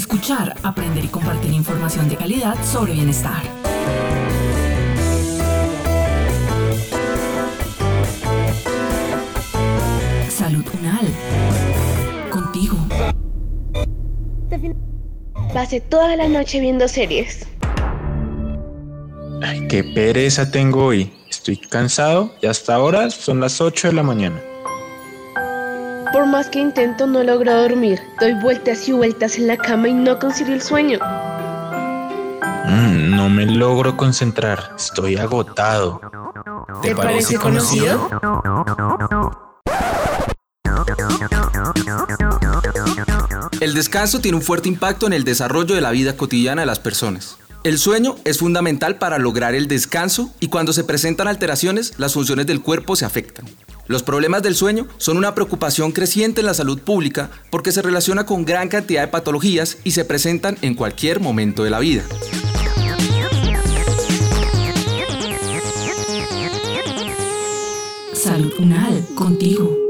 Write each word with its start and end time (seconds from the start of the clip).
Escuchar, 0.00 0.56
aprender 0.62 1.04
y 1.04 1.08
compartir 1.08 1.52
información 1.52 2.08
de 2.08 2.16
calidad 2.16 2.56
sobre 2.64 2.94
bienestar. 2.94 3.42
Salud 10.30 10.64
Unal. 10.80 11.06
Contigo. 12.30 12.78
Pasé 15.52 15.82
toda 15.82 16.16
la 16.16 16.28
noche 16.28 16.60
viendo 16.60 16.88
series. 16.88 17.46
Ay, 19.42 19.68
qué 19.68 19.84
pereza 19.84 20.50
tengo 20.50 20.86
hoy. 20.86 21.12
Estoy 21.28 21.58
cansado 21.58 22.32
y 22.40 22.46
hasta 22.46 22.74
ahora 22.74 23.10
son 23.10 23.38
las 23.38 23.60
8 23.60 23.88
de 23.88 23.92
la 23.92 24.02
mañana. 24.02 24.40
Por 26.12 26.26
más 26.26 26.48
que 26.48 26.58
intento 26.58 27.06
no 27.06 27.22
logro 27.22 27.54
dormir. 27.54 28.00
Doy 28.20 28.34
vueltas 28.34 28.88
y 28.88 28.92
vueltas 28.92 29.38
en 29.38 29.46
la 29.46 29.56
cama 29.56 29.88
y 29.88 29.94
no 29.94 30.18
consigo 30.18 30.50
el 30.52 30.60
sueño. 30.60 30.98
Mm, 32.66 33.14
no 33.14 33.28
me 33.28 33.46
logro 33.46 33.96
concentrar. 33.96 34.72
Estoy 34.76 35.16
agotado. 35.16 36.00
¿Te, 36.82 36.96
parece 36.96 37.36
conocido? 37.36 38.08
El 43.60 43.74
descanso 43.74 44.20
tiene 44.20 44.36
un 44.36 44.42
fuerte 44.42 44.68
impacto 44.68 45.06
en 45.06 45.12
el 45.12 45.22
desarrollo 45.22 45.74
de 45.74 45.80
la 45.80 45.90
vida 45.92 46.16
cotidiana 46.16 46.62
de 46.62 46.66
las 46.66 46.80
personas. 46.80 47.36
El 47.62 47.78
sueño 47.78 48.16
es 48.24 48.38
fundamental 48.38 48.96
para 48.96 49.18
lograr 49.18 49.54
el 49.54 49.68
descanso 49.68 50.32
y 50.40 50.48
cuando 50.48 50.72
se 50.72 50.82
presentan 50.82 51.28
alteraciones, 51.28 51.92
las 51.98 52.14
funciones 52.14 52.46
del 52.46 52.62
cuerpo 52.62 52.96
se 52.96 53.04
afectan. 53.04 53.46
Los 53.90 54.04
problemas 54.04 54.44
del 54.44 54.54
sueño 54.54 54.86
son 54.98 55.16
una 55.16 55.34
preocupación 55.34 55.90
creciente 55.90 56.42
en 56.42 56.46
la 56.46 56.54
salud 56.54 56.78
pública 56.78 57.28
porque 57.50 57.72
se 57.72 57.82
relaciona 57.82 58.24
con 58.24 58.44
gran 58.44 58.68
cantidad 58.68 59.00
de 59.00 59.08
patologías 59.08 59.78
y 59.82 59.90
se 59.90 60.04
presentan 60.04 60.56
en 60.62 60.76
cualquier 60.76 61.18
momento 61.18 61.64
de 61.64 61.70
la 61.70 61.80
vida. 61.80 62.04
Salud 68.14 68.52
contigo. 69.16 69.89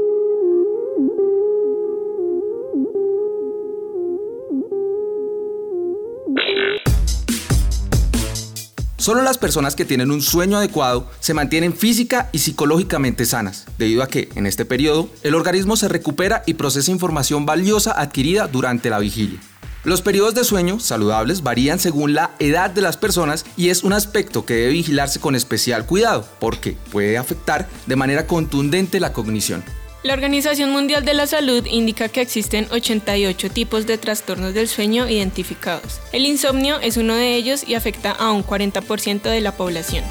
Solo 9.01 9.23
las 9.23 9.39
personas 9.39 9.75
que 9.75 9.83
tienen 9.83 10.11
un 10.11 10.21
sueño 10.21 10.57
adecuado 10.57 11.09
se 11.21 11.33
mantienen 11.33 11.73
física 11.73 12.29
y 12.31 12.37
psicológicamente 12.37 13.25
sanas, 13.25 13.65
debido 13.79 14.03
a 14.03 14.07
que, 14.07 14.29
en 14.35 14.45
este 14.45 14.63
periodo, 14.63 15.09
el 15.23 15.33
organismo 15.33 15.75
se 15.75 15.87
recupera 15.87 16.43
y 16.45 16.53
procesa 16.53 16.91
información 16.91 17.47
valiosa 17.47 17.99
adquirida 17.99 18.47
durante 18.47 18.91
la 18.91 18.99
vigilia. 18.99 19.39
Los 19.83 20.03
periodos 20.03 20.35
de 20.35 20.43
sueño 20.43 20.79
saludables 20.79 21.41
varían 21.41 21.79
según 21.79 22.13
la 22.13 22.35
edad 22.37 22.69
de 22.69 22.81
las 22.81 22.95
personas 22.95 23.43
y 23.57 23.69
es 23.69 23.83
un 23.83 23.93
aspecto 23.93 24.45
que 24.45 24.53
debe 24.53 24.73
vigilarse 24.73 25.19
con 25.19 25.33
especial 25.33 25.87
cuidado 25.87 26.27
porque 26.39 26.77
puede 26.91 27.17
afectar 27.17 27.67
de 27.87 27.95
manera 27.95 28.27
contundente 28.27 28.99
la 28.99 29.13
cognición. 29.13 29.63
La 30.03 30.13
Organización 30.13 30.71
Mundial 30.71 31.05
de 31.05 31.13
la 31.13 31.27
Salud 31.27 31.63
indica 31.69 32.09
que 32.09 32.21
existen 32.21 32.67
88 32.71 33.51
tipos 33.51 33.85
de 33.85 33.99
trastornos 33.99 34.55
del 34.55 34.67
sueño 34.67 35.07
identificados. 35.07 36.01
El 36.11 36.25
insomnio 36.25 36.79
es 36.79 36.97
uno 36.97 37.13
de 37.13 37.35
ellos 37.35 37.63
y 37.67 37.75
afecta 37.75 38.11
a 38.11 38.31
un 38.31 38.43
40% 38.43 39.21
de 39.21 39.41
la 39.41 39.51
población. 39.51 40.03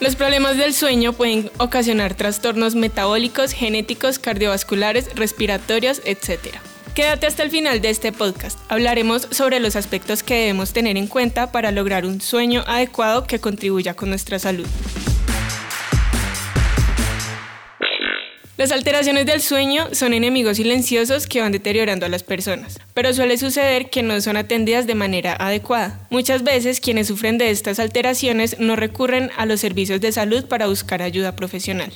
Los 0.00 0.16
problemas 0.16 0.56
del 0.56 0.74
sueño 0.74 1.12
pueden 1.12 1.52
ocasionar 1.58 2.14
trastornos 2.14 2.74
metabólicos, 2.74 3.52
genéticos, 3.52 4.18
cardiovasculares, 4.18 5.14
respiratorios, 5.14 6.02
etc. 6.04 6.58
Quédate 6.96 7.26
hasta 7.26 7.42
el 7.42 7.50
final 7.50 7.82
de 7.82 7.90
este 7.90 8.10
podcast. 8.10 8.58
Hablaremos 8.70 9.28
sobre 9.30 9.60
los 9.60 9.76
aspectos 9.76 10.22
que 10.22 10.32
debemos 10.32 10.72
tener 10.72 10.96
en 10.96 11.08
cuenta 11.08 11.52
para 11.52 11.70
lograr 11.70 12.06
un 12.06 12.22
sueño 12.22 12.64
adecuado 12.66 13.26
que 13.26 13.38
contribuya 13.38 13.92
con 13.92 14.08
nuestra 14.08 14.38
salud. 14.38 14.66
Las 18.56 18.72
alteraciones 18.72 19.26
del 19.26 19.42
sueño 19.42 19.88
son 19.92 20.14
enemigos 20.14 20.56
silenciosos 20.56 21.26
que 21.26 21.42
van 21.42 21.52
deteriorando 21.52 22.06
a 22.06 22.08
las 22.08 22.22
personas, 22.22 22.80
pero 22.94 23.12
suele 23.12 23.36
suceder 23.36 23.90
que 23.90 24.02
no 24.02 24.18
son 24.22 24.38
atendidas 24.38 24.86
de 24.86 24.94
manera 24.94 25.36
adecuada. 25.38 26.00
Muchas 26.08 26.44
veces 26.44 26.80
quienes 26.80 27.08
sufren 27.08 27.36
de 27.36 27.50
estas 27.50 27.78
alteraciones 27.78 28.58
no 28.58 28.74
recurren 28.74 29.30
a 29.36 29.44
los 29.44 29.60
servicios 29.60 30.00
de 30.00 30.12
salud 30.12 30.46
para 30.46 30.68
buscar 30.68 31.02
ayuda 31.02 31.36
profesional. 31.36 31.92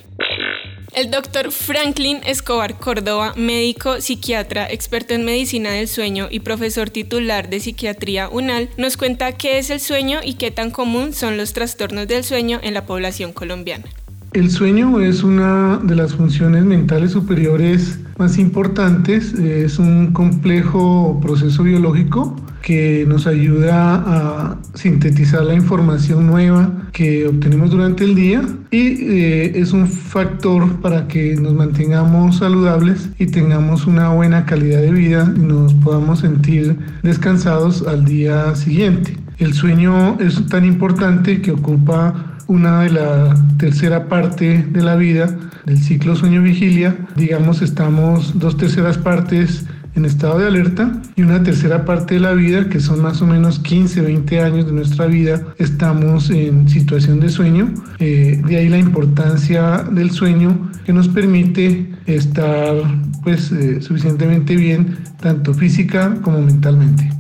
El 1.01 1.11
doctor 1.11 1.51
Franklin 1.51 2.21
Escobar 2.27 2.79
Córdoba, 2.79 3.33
médico, 3.35 4.03
psiquiatra, 4.03 4.71
experto 4.71 5.15
en 5.15 5.25
medicina 5.25 5.71
del 5.71 5.89
sueño 5.89 6.29
y 6.31 6.41
profesor 6.41 6.91
titular 6.91 7.49
de 7.49 7.59
psiquiatría 7.59 8.29
UNAL, 8.29 8.69
nos 8.77 8.99
cuenta 8.99 9.33
qué 9.33 9.57
es 9.57 9.71
el 9.71 9.81
sueño 9.81 10.21
y 10.23 10.35
qué 10.35 10.51
tan 10.51 10.71
común 10.71 11.15
son 11.15 11.39
los 11.39 11.55
trastornos 11.55 12.07
del 12.07 12.23
sueño 12.23 12.61
en 12.63 12.75
la 12.75 12.85
población 12.85 13.33
colombiana. 13.33 13.87
El 14.33 14.49
sueño 14.49 15.01
es 15.01 15.25
una 15.25 15.79
de 15.83 15.97
las 15.97 16.15
funciones 16.15 16.65
mentales 16.65 17.11
superiores 17.11 17.99
más 18.17 18.39
importantes, 18.39 19.35
es 19.35 19.81
un 19.81 20.13
complejo 20.13 21.19
proceso 21.21 21.65
biológico 21.65 22.37
que 22.63 23.05
nos 23.09 23.27
ayuda 23.27 23.95
a 24.07 24.59
sintetizar 24.75 25.43
la 25.43 25.55
información 25.55 26.29
nueva 26.29 26.71
que 26.93 27.27
obtenemos 27.27 27.73
durante 27.73 28.05
el 28.05 28.15
día 28.15 28.43
y 28.71 29.03
eh, 29.03 29.59
es 29.59 29.73
un 29.73 29.89
factor 29.89 30.81
para 30.81 31.09
que 31.09 31.35
nos 31.35 31.55
mantengamos 31.55 32.37
saludables 32.37 33.11
y 33.19 33.27
tengamos 33.27 33.89
una 33.89 34.11
buena 34.11 34.47
calidad 34.47 34.81
de 34.81 34.93
vida 34.93 35.35
y 35.35 35.41
nos 35.41 35.75
podamos 35.75 36.21
sentir 36.21 36.79
descansados 37.03 37.85
al 37.85 38.05
día 38.05 38.55
siguiente. 38.55 39.17
El 39.39 39.55
sueño 39.55 40.19
es 40.21 40.47
tan 40.47 40.67
importante 40.67 41.41
que 41.41 41.51
ocupa 41.51 42.30
una 42.51 42.81
de 42.81 42.91
la 42.91 43.37
tercera 43.59 44.09
parte 44.09 44.67
de 44.69 44.83
la 44.83 44.97
vida 44.97 45.31
del 45.67 45.79
ciclo 45.79 46.17
sueño-vigilia. 46.17 46.97
Digamos, 47.15 47.63
estamos 47.63 48.41
dos 48.41 48.57
terceras 48.57 48.99
partes 48.99 49.67
en 49.95 50.05
estado 50.05 50.41
de 50.41 50.49
alerta 50.49 51.01
y 51.15 51.23
una 51.23 51.45
tercera 51.45 51.85
parte 51.85 52.15
de 52.15 52.21
la 52.21 52.33
vida, 52.33 52.69
que 52.69 52.81
son 52.81 53.03
más 53.03 53.23
o 53.23 53.27
menos 53.27 53.61
15, 53.61 54.01
20 54.01 54.41
años 54.41 54.67
de 54.67 54.73
nuestra 54.73 55.07
vida, 55.07 55.41
estamos 55.59 56.31
en 56.31 56.69
situación 56.69 57.21
de 57.21 57.29
sueño. 57.29 57.73
Eh, 58.01 58.43
de 58.45 58.57
ahí 58.57 58.69
la 58.69 58.79
importancia 58.79 59.85
del 59.85 60.11
sueño 60.11 60.73
que 60.85 60.93
nos 60.93 61.09
permite 61.09 61.89
estar 62.07 62.75
pues 63.23 63.53
eh, 63.53 63.81
suficientemente 63.81 64.57
bien 64.57 64.99
tanto 65.21 65.55
física 65.55 66.17
como 66.23 66.41
mentalmente. 66.41 67.20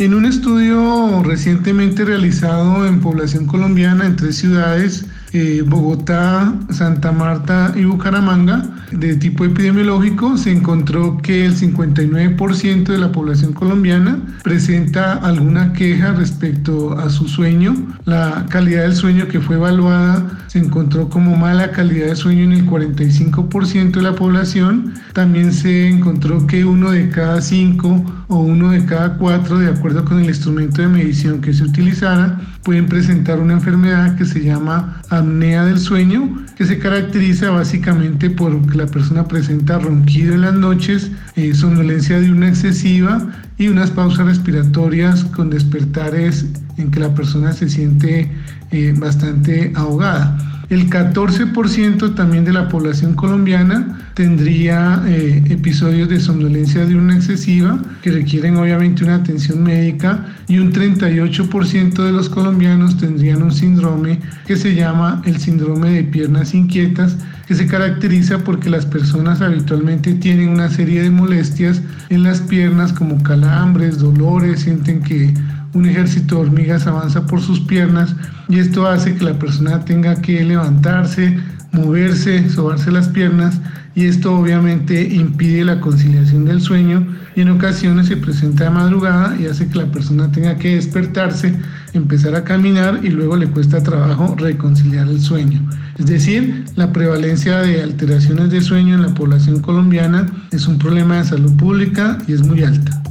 En 0.00 0.14
un 0.14 0.24
estudio 0.24 1.22
recientemente 1.22 2.06
realizado 2.06 2.86
en 2.86 3.02
población 3.02 3.44
colombiana 3.44 4.06
en 4.06 4.16
tres 4.16 4.36
ciudades, 4.36 5.04
eh, 5.34 5.62
Bogotá, 5.66 6.54
Santa 6.70 7.12
Marta 7.12 7.74
y 7.76 7.84
Bucaramanga, 7.84 8.66
de 8.92 9.16
tipo 9.16 9.44
epidemiológico, 9.44 10.38
se 10.38 10.52
encontró 10.52 11.18
que 11.18 11.44
el 11.44 11.54
59% 11.54 12.84
de 12.92 12.96
la 12.96 13.12
población 13.12 13.52
colombiana 13.52 14.38
presenta 14.42 15.12
alguna 15.12 15.74
queja 15.74 16.12
respecto 16.12 16.98
a 16.98 17.10
su 17.10 17.28
sueño. 17.28 17.76
La 18.06 18.46
calidad 18.48 18.84
del 18.84 18.96
sueño 18.96 19.28
que 19.28 19.38
fue 19.40 19.56
evaluada 19.56 20.38
se 20.46 20.60
encontró 20.60 21.10
como 21.10 21.36
mala 21.36 21.72
calidad 21.72 22.06
de 22.06 22.16
sueño 22.16 22.44
en 22.44 22.52
el 22.52 22.66
45% 22.66 23.90
de 23.92 24.02
la 24.02 24.14
población. 24.14 24.94
También 25.12 25.52
se 25.52 25.90
encontró 25.90 26.46
que 26.46 26.64
uno 26.64 26.90
de 26.90 27.10
cada 27.10 27.42
cinco 27.42 28.02
o 28.30 28.38
uno 28.38 28.70
de 28.70 28.84
cada 28.84 29.18
cuatro, 29.18 29.58
de 29.58 29.68
acuerdo 29.68 30.04
con 30.04 30.20
el 30.20 30.26
instrumento 30.26 30.80
de 30.80 30.88
medición 30.88 31.40
que 31.40 31.52
se 31.52 31.64
utilizara, 31.64 32.40
pueden 32.62 32.86
presentar 32.86 33.40
una 33.40 33.54
enfermedad 33.54 34.16
que 34.16 34.24
se 34.24 34.44
llama 34.44 35.02
apnea 35.10 35.64
del 35.64 35.80
sueño, 35.80 36.46
que 36.56 36.64
se 36.64 36.78
caracteriza 36.78 37.50
básicamente 37.50 38.30
por 38.30 38.64
que 38.70 38.78
la 38.78 38.86
persona 38.86 39.26
presenta 39.26 39.80
ronquido 39.80 40.34
en 40.34 40.42
las 40.42 40.54
noches, 40.54 41.10
eh, 41.34 41.52
somnolencia 41.54 42.20
diurna 42.20 42.48
excesiva 42.48 43.26
y 43.58 43.66
unas 43.66 43.90
pausas 43.90 44.26
respiratorias 44.26 45.24
con 45.24 45.50
despertares 45.50 46.46
en 46.76 46.92
que 46.92 47.00
la 47.00 47.12
persona 47.12 47.52
se 47.52 47.68
siente 47.68 48.30
eh, 48.70 48.94
bastante 48.96 49.72
ahogada. 49.74 50.49
El 50.70 50.88
14% 50.88 52.14
también 52.14 52.44
de 52.44 52.52
la 52.52 52.68
población 52.68 53.14
colombiana 53.14 53.98
tendría 54.14 55.02
eh, 55.04 55.42
episodios 55.50 56.08
de 56.08 56.20
somnolencia 56.20 56.86
diurna 56.86 57.16
excesiva 57.16 57.80
que 58.02 58.12
requieren 58.12 58.56
obviamente 58.56 59.02
una 59.02 59.16
atención 59.16 59.64
médica 59.64 60.26
y 60.46 60.58
un 60.58 60.72
38% 60.72 62.04
de 62.04 62.12
los 62.12 62.28
colombianos 62.28 62.98
tendrían 62.98 63.42
un 63.42 63.50
síndrome 63.50 64.20
que 64.46 64.54
se 64.54 64.76
llama 64.76 65.20
el 65.24 65.38
síndrome 65.38 65.90
de 65.90 66.04
piernas 66.04 66.54
inquietas 66.54 67.16
que 67.48 67.56
se 67.56 67.66
caracteriza 67.66 68.38
porque 68.38 68.70
las 68.70 68.86
personas 68.86 69.40
habitualmente 69.40 70.14
tienen 70.14 70.50
una 70.50 70.68
serie 70.68 71.02
de 71.02 71.10
molestias 71.10 71.82
en 72.10 72.22
las 72.22 72.42
piernas 72.42 72.92
como 72.92 73.20
calambres, 73.24 73.98
dolores, 73.98 74.60
sienten 74.60 75.02
que 75.02 75.34
un 75.74 75.86
ejército 75.86 76.36
de 76.36 76.40
hormigas 76.42 76.86
avanza 76.86 77.26
por 77.26 77.40
sus 77.40 77.60
piernas 77.60 78.14
y 78.48 78.58
esto 78.58 78.86
hace 78.86 79.14
que 79.14 79.24
la 79.24 79.38
persona 79.38 79.84
tenga 79.84 80.20
que 80.20 80.44
levantarse, 80.44 81.38
moverse, 81.72 82.48
sobarse 82.50 82.90
las 82.90 83.08
piernas 83.08 83.60
y 83.94 84.06
esto 84.06 84.36
obviamente 84.36 85.02
impide 85.14 85.64
la 85.64 85.80
conciliación 85.80 86.44
del 86.44 86.60
sueño 86.60 87.06
y 87.34 87.42
en 87.42 87.50
ocasiones 87.50 88.06
se 88.06 88.16
presenta 88.16 88.64
de 88.64 88.70
madrugada 88.70 89.36
y 89.38 89.46
hace 89.46 89.68
que 89.68 89.78
la 89.78 89.86
persona 89.86 90.30
tenga 90.30 90.56
que 90.56 90.76
despertarse, 90.76 91.54
empezar 91.92 92.34
a 92.34 92.44
caminar 92.44 93.00
y 93.02 93.08
luego 93.08 93.36
le 93.36 93.48
cuesta 93.48 93.82
trabajo 93.82 94.34
reconciliar 94.38 95.08
el 95.08 95.20
sueño. 95.20 95.60
Es 95.98 96.06
decir, 96.06 96.64
la 96.76 96.92
prevalencia 96.92 97.58
de 97.58 97.82
alteraciones 97.82 98.50
de 98.50 98.60
sueño 98.60 98.94
en 98.94 99.02
la 99.02 99.14
población 99.14 99.60
colombiana 99.60 100.26
es 100.50 100.66
un 100.66 100.78
problema 100.78 101.18
de 101.18 101.24
salud 101.24 101.56
pública 101.56 102.18
y 102.26 102.32
es 102.32 102.46
muy 102.46 102.62
alta. 102.62 103.02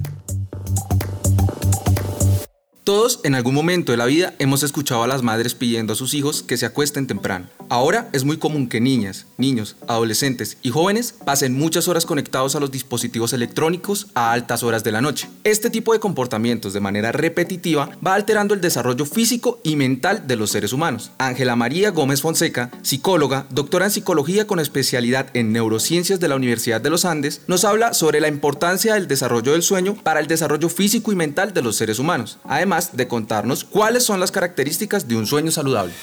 Todos 2.89 3.19
en 3.23 3.35
algún 3.35 3.53
momento 3.53 3.91
de 3.91 3.99
la 3.99 4.07
vida 4.07 4.33
hemos 4.39 4.63
escuchado 4.63 5.03
a 5.03 5.07
las 5.07 5.21
madres 5.21 5.53
pidiendo 5.53 5.93
a 5.93 5.95
sus 5.95 6.15
hijos 6.15 6.41
que 6.41 6.57
se 6.57 6.65
acuesten 6.65 7.05
temprano. 7.05 7.45
Ahora 7.69 8.09
es 8.13 8.23
muy 8.23 8.37
común 8.37 8.67
que 8.67 8.81
niñas, 8.81 9.27
niños, 9.37 9.75
adolescentes 9.87 10.57
y 10.63 10.71
jóvenes 10.71 11.13
pasen 11.23 11.55
muchas 11.55 11.87
horas 11.87 12.07
conectados 12.07 12.55
a 12.55 12.59
los 12.59 12.71
dispositivos 12.71 13.31
electrónicos 13.33 14.07
a 14.15 14.31
altas 14.31 14.63
horas 14.63 14.83
de 14.83 14.91
la 14.91 15.01
noche. 15.01 15.29
Este 15.43 15.69
tipo 15.69 15.93
de 15.93 15.99
comportamientos 15.99 16.73
de 16.73 16.79
manera 16.79 17.11
repetitiva 17.11 17.91
va 18.03 18.15
alterando 18.15 18.55
el 18.55 18.61
desarrollo 18.61 19.05
físico 19.05 19.59
y 19.63 19.75
mental 19.75 20.25
de 20.25 20.35
los 20.35 20.49
seres 20.49 20.73
humanos. 20.73 21.11
Ángela 21.19 21.55
María 21.55 21.91
Gómez 21.91 22.23
Fonseca, 22.23 22.71
psicóloga, 22.81 23.45
doctora 23.51 23.85
en 23.85 23.91
psicología 23.91 24.47
con 24.47 24.59
especialidad 24.59 25.27
en 25.35 25.53
neurociencias 25.53 26.19
de 26.19 26.27
la 26.27 26.37
Universidad 26.37 26.81
de 26.81 26.89
los 26.89 27.05
Andes, 27.05 27.41
nos 27.45 27.65
habla 27.65 27.93
sobre 27.93 28.19
la 28.19 28.29
importancia 28.29 28.95
del 28.95 29.07
desarrollo 29.07 29.51
del 29.51 29.61
sueño 29.61 29.93
para 29.93 30.21
el 30.21 30.25
desarrollo 30.25 30.69
físico 30.69 31.11
y 31.11 31.15
mental 31.15 31.53
de 31.53 31.61
los 31.61 31.75
seres 31.75 31.99
humanos. 31.99 32.39
Además, 32.45 32.78
de 32.79 33.07
contarnos 33.07 33.63
cuáles 33.63 34.03
son 34.03 34.19
las 34.19 34.31
características 34.31 35.07
de 35.07 35.15
un 35.15 35.27
sueño 35.27 35.51
saludable. 35.51 35.93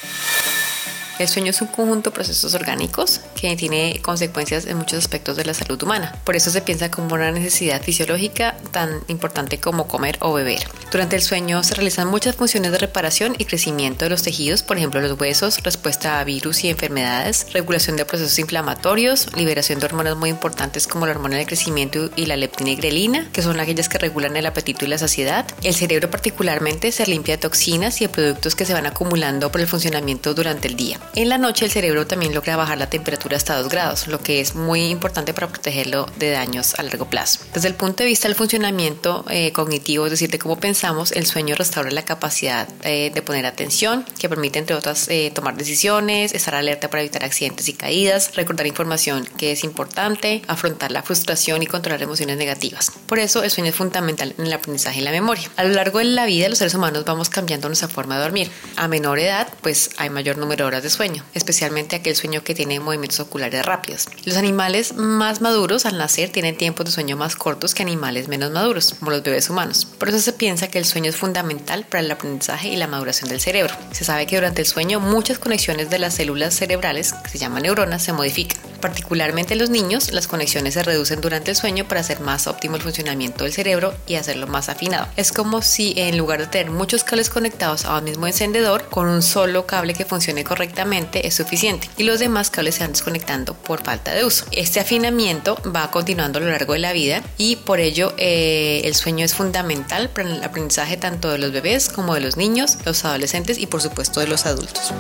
El 1.18 1.28
sueño 1.28 1.48
es 1.48 1.62
un 1.62 1.68
conjunto 1.68 2.10
de 2.10 2.14
procesos 2.14 2.52
orgánicos 2.52 3.22
que 3.40 3.56
tiene 3.56 4.00
consecuencias 4.02 4.66
en 4.66 4.76
muchos 4.76 4.98
aspectos 4.98 5.34
de 5.36 5.46
la 5.46 5.54
salud 5.54 5.82
humana. 5.82 6.14
Por 6.24 6.36
eso 6.36 6.50
se 6.50 6.60
piensa 6.60 6.90
como 6.90 7.14
una 7.14 7.30
necesidad 7.30 7.80
fisiológica 7.80 8.54
tan 8.70 9.00
importante 9.08 9.58
como 9.58 9.88
comer 9.88 10.18
o 10.20 10.34
beber. 10.34 10.68
Durante 10.92 11.16
el 11.16 11.22
sueño 11.22 11.64
se 11.64 11.74
realizan 11.74 12.08
muchas 12.08 12.36
funciones 12.36 12.70
de 12.70 12.78
reparación 12.78 13.34
y 13.38 13.46
crecimiento 13.46 14.04
de 14.04 14.10
los 14.10 14.22
tejidos, 14.22 14.62
por 14.62 14.76
ejemplo 14.76 15.00
los 15.00 15.18
huesos, 15.18 15.62
respuesta 15.62 16.20
a 16.20 16.24
virus 16.24 16.64
y 16.64 16.68
enfermedades, 16.68 17.46
regulación 17.54 17.96
de 17.96 18.04
procesos 18.04 18.38
inflamatorios, 18.38 19.34
liberación 19.34 19.80
de 19.80 19.86
hormonas 19.86 20.16
muy 20.16 20.28
importantes 20.28 20.86
como 20.86 21.06
la 21.06 21.12
hormona 21.12 21.38
del 21.38 21.46
crecimiento 21.46 22.10
y 22.14 22.26
la 22.26 22.36
leptina 22.36 22.72
y 22.72 22.76
grelina, 22.76 23.30
que 23.32 23.40
son 23.40 23.58
aquellas 23.58 23.88
que 23.88 23.96
regulan 23.96 24.36
el 24.36 24.44
apetito 24.44 24.84
y 24.84 24.88
la 24.88 24.98
saciedad. 24.98 25.46
El 25.62 25.74
cerebro 25.74 26.10
particularmente 26.10 26.92
se 26.92 27.06
limpia 27.06 27.36
de 27.36 27.42
toxinas 27.42 28.02
y 28.02 28.04
de 28.04 28.10
productos 28.10 28.54
que 28.54 28.66
se 28.66 28.74
van 28.74 28.84
acumulando 28.84 29.50
por 29.50 29.62
el 29.62 29.66
funcionamiento 29.66 30.34
durante 30.34 30.68
el 30.68 30.76
día. 30.76 31.00
En 31.14 31.28
la 31.28 31.38
noche 31.38 31.64
el 31.64 31.70
cerebro 31.70 32.06
también 32.06 32.34
logra 32.34 32.56
bajar 32.56 32.78
la 32.78 32.90
temperatura 32.90 33.36
hasta 33.36 33.56
2 33.56 33.68
grados, 33.70 34.06
lo 34.06 34.20
que 34.20 34.40
es 34.40 34.54
muy 34.54 34.90
importante 34.90 35.32
para 35.32 35.48
protegerlo 35.48 36.06
de 36.18 36.30
daños 36.30 36.74
a 36.78 36.82
largo 36.82 37.08
plazo. 37.08 37.40
Desde 37.54 37.68
el 37.68 37.74
punto 37.74 38.02
de 38.02 38.08
vista 38.08 38.28
del 38.28 38.34
funcionamiento 38.34 39.24
eh, 39.30 39.52
cognitivo, 39.52 40.06
es 40.06 40.10
decir, 40.10 40.30
de 40.30 40.38
cómo 40.38 40.58
pensamos, 40.58 41.12
el 41.12 41.26
sueño 41.26 41.54
restaura 41.54 41.90
la 41.90 42.04
capacidad 42.04 42.68
eh, 42.82 43.10
de 43.14 43.22
poner 43.22 43.46
atención, 43.46 44.04
que 44.18 44.28
permite, 44.28 44.58
entre 44.58 44.76
otras, 44.76 45.08
eh, 45.08 45.30
tomar 45.34 45.56
decisiones, 45.56 46.34
estar 46.34 46.54
alerta 46.54 46.90
para 46.90 47.02
evitar 47.02 47.24
accidentes 47.24 47.68
y 47.68 47.72
caídas, 47.72 48.34
recordar 48.34 48.66
información 48.66 49.26
que 49.38 49.52
es 49.52 49.64
importante, 49.64 50.42
afrontar 50.48 50.92
la 50.92 51.02
frustración 51.02 51.62
y 51.62 51.66
controlar 51.66 52.02
emociones 52.02 52.36
negativas. 52.36 52.92
Por 53.06 53.18
eso 53.18 53.42
el 53.42 53.50
sueño 53.50 53.70
es 53.70 53.76
fundamental 53.76 54.34
en 54.38 54.46
el 54.46 54.52
aprendizaje 54.52 55.00
y 55.00 55.02
la 55.02 55.10
memoria. 55.10 55.50
A 55.56 55.64
lo 55.64 55.70
largo 55.70 55.98
de 55.98 56.04
la 56.04 56.26
vida 56.26 56.48
los 56.48 56.58
seres 56.58 56.74
humanos 56.74 57.04
vamos 57.04 57.30
cambiando 57.30 57.68
nuestra 57.68 57.88
forma 57.88 58.16
de 58.16 58.22
dormir. 58.22 58.50
A 58.76 58.88
menor 58.88 59.18
edad, 59.18 59.48
pues 59.62 59.90
hay 59.96 60.10
mayor 60.10 60.38
número 60.38 60.64
de 60.64 60.68
horas 60.68 60.82
de 60.82 60.90
sueño, 60.96 61.24
especialmente 61.34 61.96
aquel 61.96 62.16
sueño 62.16 62.42
que 62.42 62.54
tiene 62.54 62.80
movimientos 62.80 63.20
oculares 63.20 63.64
rápidos. 63.64 64.08
Los 64.24 64.36
animales 64.36 64.94
más 64.94 65.40
maduros 65.40 65.86
al 65.86 65.98
nacer 65.98 66.30
tienen 66.30 66.56
tiempos 66.56 66.86
de 66.86 66.92
sueño 66.92 67.16
más 67.16 67.36
cortos 67.36 67.74
que 67.74 67.82
animales 67.82 68.28
menos 68.28 68.50
maduros, 68.50 68.94
como 68.98 69.10
los 69.10 69.22
bebés 69.22 69.50
humanos. 69.50 69.84
Por 69.84 70.08
eso 70.08 70.18
se 70.18 70.32
piensa 70.32 70.68
que 70.68 70.78
el 70.78 70.84
sueño 70.84 71.10
es 71.10 71.16
fundamental 71.16 71.84
para 71.84 72.00
el 72.00 72.10
aprendizaje 72.10 72.68
y 72.68 72.76
la 72.76 72.88
maduración 72.88 73.28
del 73.28 73.40
cerebro. 73.40 73.74
Se 73.92 74.04
sabe 74.04 74.26
que 74.26 74.36
durante 74.36 74.62
el 74.62 74.66
sueño 74.66 74.98
muchas 74.98 75.38
conexiones 75.38 75.90
de 75.90 75.98
las 75.98 76.14
células 76.14 76.54
cerebrales, 76.54 77.12
que 77.12 77.30
se 77.30 77.38
llaman 77.38 77.62
neuronas, 77.62 78.02
se 78.02 78.12
modifican. 78.12 78.65
Particularmente 78.80 79.54
en 79.54 79.60
los 79.60 79.70
niños, 79.70 80.12
las 80.12 80.26
conexiones 80.26 80.74
se 80.74 80.82
reducen 80.82 81.20
durante 81.20 81.50
el 81.50 81.56
sueño 81.56 81.86
para 81.88 82.00
hacer 82.00 82.20
más 82.20 82.46
óptimo 82.46 82.76
el 82.76 82.82
funcionamiento 82.82 83.44
del 83.44 83.52
cerebro 83.52 83.94
y 84.06 84.16
hacerlo 84.16 84.46
más 84.46 84.68
afinado. 84.68 85.06
Es 85.16 85.32
como 85.32 85.62
si 85.62 85.94
en 85.96 86.18
lugar 86.18 86.40
de 86.40 86.46
tener 86.46 86.70
muchos 86.70 87.04
cables 87.04 87.30
conectados 87.30 87.84
a 87.84 87.98
un 87.98 88.04
mismo 88.04 88.26
encendedor, 88.26 88.88
con 88.88 89.08
un 89.08 89.22
solo 89.22 89.66
cable 89.66 89.94
que 89.94 90.04
funcione 90.04 90.44
correctamente, 90.44 91.26
es 91.26 91.34
suficiente 91.34 91.88
y 91.96 92.04
los 92.04 92.20
demás 92.20 92.50
cables 92.50 92.76
se 92.76 92.82
van 92.82 92.92
desconectando 92.92 93.54
por 93.54 93.82
falta 93.82 94.12
de 94.14 94.24
uso. 94.24 94.44
Este 94.52 94.80
afinamiento 94.80 95.56
va 95.74 95.90
continuando 95.90 96.38
a 96.38 96.42
lo 96.42 96.50
largo 96.50 96.74
de 96.74 96.78
la 96.78 96.92
vida 96.92 97.22
y 97.38 97.56
por 97.56 97.80
ello 97.80 98.14
eh, 98.16 98.82
el 98.84 98.94
sueño 98.94 99.24
es 99.24 99.34
fundamental 99.34 100.10
para 100.10 100.28
el 100.28 100.42
aprendizaje 100.42 100.96
tanto 100.96 101.30
de 101.30 101.38
los 101.38 101.52
bebés 101.52 101.88
como 101.88 102.14
de 102.14 102.20
los 102.20 102.36
niños, 102.36 102.78
los 102.84 103.04
adolescentes 103.04 103.58
y 103.58 103.66
por 103.66 103.82
supuesto 103.82 104.20
de 104.20 104.26
los 104.26 104.46
adultos. 104.46 104.92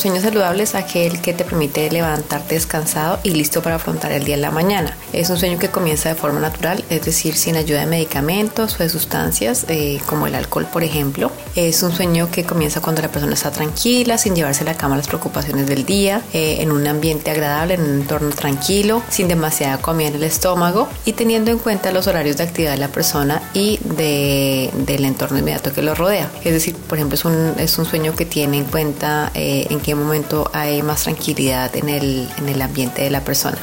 Sueño 0.00 0.20
saludable 0.20 0.62
es 0.62 0.74
aquel 0.74 1.20
que 1.20 1.34
te 1.34 1.44
permite 1.44 1.90
levantarte 1.90 2.54
descansado 2.54 3.20
y 3.22 3.30
listo 3.30 3.62
para 3.62 3.76
afrontar 3.76 4.12
el 4.12 4.24
día 4.24 4.34
en 4.34 4.40
la 4.40 4.50
mañana. 4.50 4.96
Es 5.12 5.28
un 5.30 5.38
sueño 5.38 5.58
que 5.58 5.68
comienza 5.68 6.08
de 6.08 6.14
forma 6.14 6.40
natural, 6.40 6.84
es 6.88 7.04
decir, 7.04 7.36
sin 7.36 7.56
ayuda 7.56 7.80
de 7.80 7.86
medicamentos 7.86 8.76
o 8.76 8.82
de 8.82 8.88
sustancias 8.88 9.66
eh, 9.68 10.00
como 10.06 10.26
el 10.26 10.34
alcohol, 10.34 10.66
por 10.72 10.82
ejemplo. 10.84 11.30
Es 11.56 11.82
un 11.82 11.92
sueño 11.92 12.30
que 12.30 12.44
comienza 12.44 12.80
cuando 12.80 13.02
la 13.02 13.08
persona 13.08 13.34
está 13.34 13.50
tranquila, 13.50 14.18
sin 14.18 14.36
llevarse 14.36 14.62
a 14.62 14.66
la 14.66 14.76
cama 14.76 14.96
las 14.96 15.08
preocupaciones 15.08 15.66
del 15.66 15.84
día, 15.84 16.22
eh, 16.32 16.58
en 16.60 16.70
un 16.70 16.86
ambiente 16.86 17.30
agradable, 17.30 17.74
en 17.74 17.82
un 17.82 18.00
entorno 18.02 18.30
tranquilo, 18.30 19.02
sin 19.08 19.26
demasiada 19.26 19.78
comida 19.78 20.08
en 20.08 20.14
el 20.14 20.22
estómago 20.22 20.88
y 21.04 21.12
teniendo 21.14 21.50
en 21.50 21.58
cuenta 21.58 21.90
los 21.90 22.06
horarios 22.06 22.36
de 22.36 22.44
actividad 22.44 22.72
de 22.72 22.78
la 22.78 22.88
persona 22.88 23.42
y 23.52 23.78
del 23.82 25.04
entorno 25.04 25.38
inmediato 25.38 25.72
que 25.72 25.82
lo 25.82 25.94
rodea. 25.94 26.30
Es 26.44 26.52
decir, 26.52 26.76
por 26.76 26.98
ejemplo, 26.98 27.16
es 27.16 27.24
un, 27.24 27.54
es 27.58 27.78
un 27.78 27.84
sueño 27.84 28.14
que 28.14 28.26
tiene 28.26 28.58
en 28.58 28.64
cuenta 28.64 29.32
eh, 29.34 29.66
en 29.70 29.80
qué 29.80 29.94
momento 29.94 30.50
hay 30.52 30.82
más 30.82 31.02
tranquilidad 31.02 31.74
en 31.74 31.88
el, 31.88 32.28
en 32.38 32.48
el 32.48 32.62
ambiente 32.62 33.02
de 33.02 33.10
la 33.10 33.22
persona. 33.22 33.58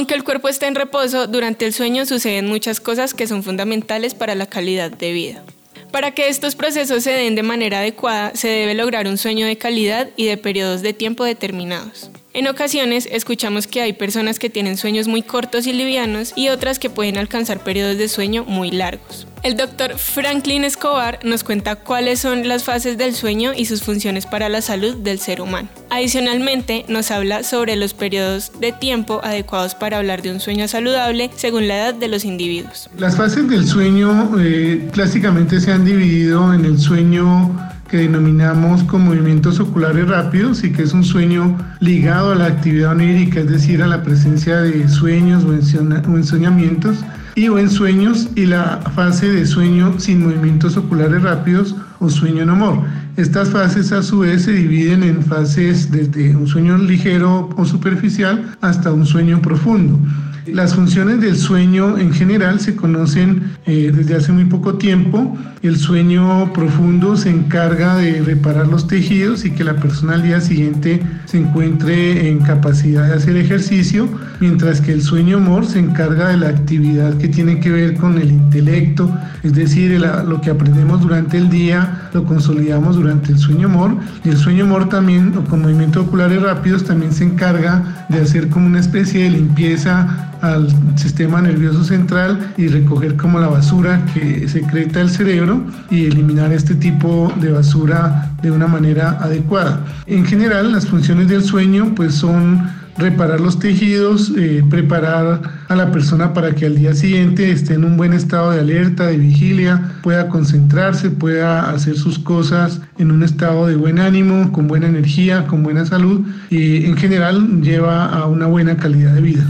Aunque 0.00 0.14
el 0.14 0.24
cuerpo 0.24 0.48
esté 0.48 0.66
en 0.66 0.76
reposo, 0.76 1.26
durante 1.26 1.66
el 1.66 1.74
sueño 1.74 2.06
suceden 2.06 2.46
muchas 2.46 2.80
cosas 2.80 3.12
que 3.12 3.26
son 3.26 3.42
fundamentales 3.42 4.14
para 4.14 4.34
la 4.34 4.46
calidad 4.46 4.90
de 4.90 5.12
vida. 5.12 5.44
Para 5.92 6.12
que 6.12 6.28
estos 6.28 6.54
procesos 6.54 7.02
se 7.02 7.10
den 7.10 7.34
de 7.34 7.42
manera 7.42 7.80
adecuada, 7.80 8.34
se 8.34 8.48
debe 8.48 8.72
lograr 8.72 9.06
un 9.08 9.18
sueño 9.18 9.44
de 9.44 9.58
calidad 9.58 10.08
y 10.16 10.24
de 10.24 10.38
periodos 10.38 10.80
de 10.80 10.94
tiempo 10.94 11.24
determinados. 11.24 12.10
En 12.32 12.46
ocasiones 12.46 13.08
escuchamos 13.10 13.66
que 13.66 13.80
hay 13.80 13.92
personas 13.92 14.38
que 14.38 14.48
tienen 14.48 14.76
sueños 14.76 15.08
muy 15.08 15.22
cortos 15.22 15.66
y 15.66 15.72
livianos 15.72 16.32
y 16.36 16.48
otras 16.48 16.78
que 16.78 16.88
pueden 16.88 17.18
alcanzar 17.18 17.64
periodos 17.64 17.98
de 17.98 18.06
sueño 18.06 18.44
muy 18.44 18.70
largos. 18.70 19.26
El 19.42 19.56
doctor 19.56 19.98
Franklin 19.98 20.62
Escobar 20.62 21.18
nos 21.24 21.42
cuenta 21.42 21.74
cuáles 21.74 22.20
son 22.20 22.46
las 22.46 22.62
fases 22.62 22.96
del 22.98 23.16
sueño 23.16 23.52
y 23.56 23.64
sus 23.64 23.82
funciones 23.82 24.26
para 24.26 24.48
la 24.48 24.62
salud 24.62 24.94
del 24.96 25.18
ser 25.18 25.40
humano. 25.40 25.68
Adicionalmente, 25.88 26.84
nos 26.86 27.10
habla 27.10 27.42
sobre 27.42 27.74
los 27.74 27.94
periodos 27.94 28.52
de 28.60 28.70
tiempo 28.70 29.20
adecuados 29.24 29.74
para 29.74 29.96
hablar 29.96 30.22
de 30.22 30.30
un 30.30 30.38
sueño 30.38 30.68
saludable 30.68 31.30
según 31.34 31.66
la 31.66 31.78
edad 31.78 31.94
de 31.94 32.08
los 32.08 32.24
individuos. 32.24 32.90
Las 32.96 33.16
fases 33.16 33.48
del 33.48 33.66
sueño 33.66 34.30
eh, 34.38 34.88
clásicamente 34.92 35.58
se 35.58 35.72
han 35.72 35.84
dividido 35.84 36.54
en 36.54 36.64
el 36.64 36.78
sueño 36.78 37.50
que 37.90 37.98
denominamos 37.98 38.84
con 38.84 39.04
movimientos 39.04 39.58
oculares 39.58 40.08
rápidos 40.08 40.62
y 40.62 40.72
que 40.72 40.82
es 40.82 40.92
un 40.92 41.02
sueño 41.02 41.58
ligado 41.80 42.32
a 42.32 42.34
la 42.36 42.46
actividad 42.46 42.92
onírica, 42.92 43.40
es 43.40 43.48
decir, 43.48 43.82
a 43.82 43.88
la 43.88 44.02
presencia 44.02 44.60
de 44.60 44.88
sueños 44.88 45.44
o 45.44 46.16
ensoñamientos 46.16 46.98
y 47.34 47.48
o 47.48 47.58
en 47.58 47.68
sueños 47.68 48.28
y 48.36 48.46
la 48.46 48.80
fase 48.94 49.32
de 49.32 49.44
sueño 49.46 49.98
sin 49.98 50.22
movimientos 50.24 50.76
oculares 50.76 51.22
rápidos 51.22 51.74
o 51.98 52.08
sueño 52.08 52.42
en 52.42 52.50
amor. 52.50 52.84
Estas 53.16 53.50
fases 53.50 53.92
a 53.92 54.02
su 54.02 54.20
vez 54.20 54.44
se 54.44 54.52
dividen 54.52 55.02
en 55.02 55.22
fases 55.22 55.90
desde 55.90 56.34
un 56.36 56.46
sueño 56.46 56.78
ligero 56.78 57.48
o 57.56 57.64
superficial 57.64 58.56
hasta 58.60 58.92
un 58.92 59.04
sueño 59.04 59.42
profundo. 59.42 59.98
Las 60.46 60.74
funciones 60.74 61.20
del 61.20 61.36
sueño 61.36 61.98
en 61.98 62.12
general 62.12 62.60
se 62.60 62.74
conocen 62.74 63.52
eh, 63.66 63.92
desde 63.94 64.16
hace 64.16 64.32
muy 64.32 64.46
poco 64.46 64.74
tiempo. 64.74 65.36
El 65.62 65.76
sueño 65.76 66.52
profundo 66.54 67.16
se 67.16 67.28
encarga 67.28 67.96
de 67.96 68.22
reparar 68.22 68.66
los 68.66 68.86
tejidos 68.86 69.44
y 69.44 69.50
que 69.50 69.64
la 69.64 69.76
persona 69.76 70.14
al 70.14 70.22
día 70.22 70.40
siguiente 70.40 71.02
se 71.26 71.38
encuentre 71.38 72.28
en 72.28 72.38
capacidad 72.38 73.06
de 73.06 73.14
hacer 73.14 73.36
ejercicio, 73.36 74.08
mientras 74.40 74.80
que 74.80 74.92
el 74.92 75.02
sueño 75.02 75.36
amor 75.36 75.66
se 75.66 75.78
encarga 75.78 76.28
de 76.28 76.38
la 76.38 76.48
actividad 76.48 77.18
que 77.18 77.28
tiene 77.28 77.60
que 77.60 77.70
ver 77.70 77.94
con 77.96 78.18
el 78.18 78.30
intelecto, 78.30 79.14
es 79.42 79.52
decir, 79.54 80.00
lo 80.00 80.40
que 80.40 80.50
aprendemos 80.50 81.02
durante 81.02 81.36
el 81.36 81.50
día 81.50 82.08
lo 82.12 82.24
consolidamos 82.24 82.96
durante 82.96 83.32
el 83.32 83.38
sueño 83.38 83.68
amor 83.68 83.96
y 84.24 84.30
el 84.30 84.36
sueño 84.36 84.64
amor 84.64 84.88
también, 84.88 85.32
con 85.32 85.62
movimientos 85.62 86.06
oculares 86.06 86.42
rápidos, 86.42 86.84
también 86.84 87.12
se 87.12 87.24
encarga 87.24 88.06
de 88.08 88.20
hacer 88.20 88.48
como 88.48 88.66
una 88.66 88.80
especie 88.80 89.24
de 89.24 89.30
limpieza 89.30 90.29
al 90.42 90.68
sistema 90.96 91.40
nervioso 91.40 91.84
central 91.84 92.52
y 92.56 92.68
recoger 92.68 93.16
como 93.16 93.40
la 93.40 93.48
basura 93.48 94.04
que 94.14 94.48
secreta 94.48 95.00
el 95.00 95.10
cerebro 95.10 95.62
y 95.90 96.06
eliminar 96.06 96.52
este 96.52 96.74
tipo 96.74 97.32
de 97.40 97.52
basura 97.52 98.30
de 98.42 98.50
una 98.50 98.66
manera 98.66 99.18
adecuada. 99.20 99.84
En 100.06 100.24
general, 100.24 100.72
las 100.72 100.86
funciones 100.86 101.28
del 101.28 101.42
sueño 101.42 101.94
pues 101.94 102.14
son 102.14 102.68
reparar 103.00 103.40
los 103.40 103.58
tejidos, 103.58 104.32
eh, 104.36 104.62
preparar 104.68 105.40
a 105.68 105.76
la 105.76 105.90
persona 105.90 106.32
para 106.32 106.54
que 106.54 106.66
al 106.66 106.76
día 106.76 106.94
siguiente 106.94 107.50
esté 107.50 107.74
en 107.74 107.84
un 107.84 107.96
buen 107.96 108.12
estado 108.12 108.50
de 108.50 108.60
alerta, 108.60 109.06
de 109.06 109.16
vigilia, 109.16 109.92
pueda 110.02 110.28
concentrarse, 110.28 111.10
pueda 111.10 111.70
hacer 111.70 111.96
sus 111.96 112.18
cosas 112.18 112.80
en 112.98 113.10
un 113.10 113.22
estado 113.22 113.66
de 113.66 113.76
buen 113.76 113.98
ánimo, 113.98 114.52
con 114.52 114.68
buena 114.68 114.86
energía, 114.86 115.46
con 115.46 115.62
buena 115.62 115.86
salud 115.86 116.26
y 116.50 116.84
en 116.84 116.96
general 116.96 117.62
lleva 117.62 118.06
a 118.06 118.26
una 118.26 118.46
buena 118.46 118.76
calidad 118.76 119.14
de 119.14 119.20
vida. 119.22 119.44